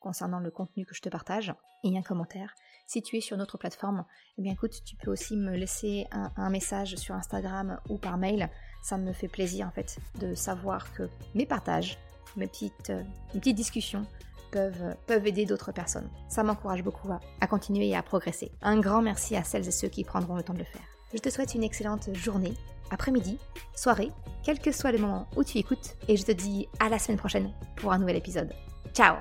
concernant 0.00 0.40
le 0.40 0.50
contenu 0.50 0.84
que 0.86 0.94
je 0.94 1.02
te 1.02 1.08
partage, 1.08 1.54
et 1.84 1.96
un 1.96 2.02
commentaire. 2.02 2.54
Si 2.90 3.20
sur 3.20 3.36
notre 3.36 3.56
plateforme, 3.56 4.04
eh 4.36 4.42
bien 4.42 4.52
écoute, 4.52 4.82
tu 4.84 4.96
peux 4.96 5.12
aussi 5.12 5.36
me 5.36 5.54
laisser 5.54 6.08
un, 6.10 6.50
message 6.50 6.96
sur 6.96 7.14
Instagram 7.14 7.78
ou 7.88 7.98
par 7.98 8.18
mail. 8.18 8.50
Ça 8.82 8.98
me 8.98 9.12
fait 9.12 9.28
plaisir 9.28 9.68
en 9.68 9.70
fait 9.70 9.98
de 10.18 10.34
savoir 10.34 10.92
que 10.94 11.08
mes 11.36 11.46
partages, 11.46 11.98
mes 12.36 12.48
petites, 12.48 12.90
euh, 12.90 13.52
discussions 13.52 14.04
peuvent, 14.50 14.96
aider 15.08 15.46
d'autres 15.46 15.70
personnes. 15.70 16.10
Ça 16.28 16.42
m'encourage 16.42 16.82
beaucoup 16.82 17.08
à 17.40 17.46
continuer 17.46 17.90
et 17.90 17.96
à 17.96 18.02
progresser. 18.02 18.50
Un 18.60 18.80
grand 18.80 19.02
merci 19.02 19.36
à 19.36 19.44
celles 19.44 19.68
et 19.68 19.70
ceux 19.70 19.88
qui 19.88 20.02
prendront 20.02 20.34
le 20.34 20.42
temps 20.42 20.54
de 20.54 20.58
le 20.58 20.64
faire. 20.64 20.82
Je 21.14 21.18
te 21.18 21.30
souhaite 21.30 21.54
une 21.54 21.62
excellente 21.62 22.12
journée, 22.16 22.54
après-midi, 22.90 23.38
soirée, 23.76 24.10
quel 24.42 24.58
que 24.58 24.72
soit 24.72 24.90
le 24.90 24.98
moment 24.98 25.28
où 25.36 25.44
tu 25.44 25.58
écoutes, 25.58 25.94
et 26.08 26.16
je 26.16 26.24
te 26.24 26.32
dis 26.32 26.66
à 26.80 26.88
la 26.88 26.98
semaine 26.98 27.18
prochaine 27.18 27.52
pour 27.76 27.92
un 27.92 27.98
nouvel 27.98 28.16
épisode. 28.16 28.52
Ciao 28.92 29.14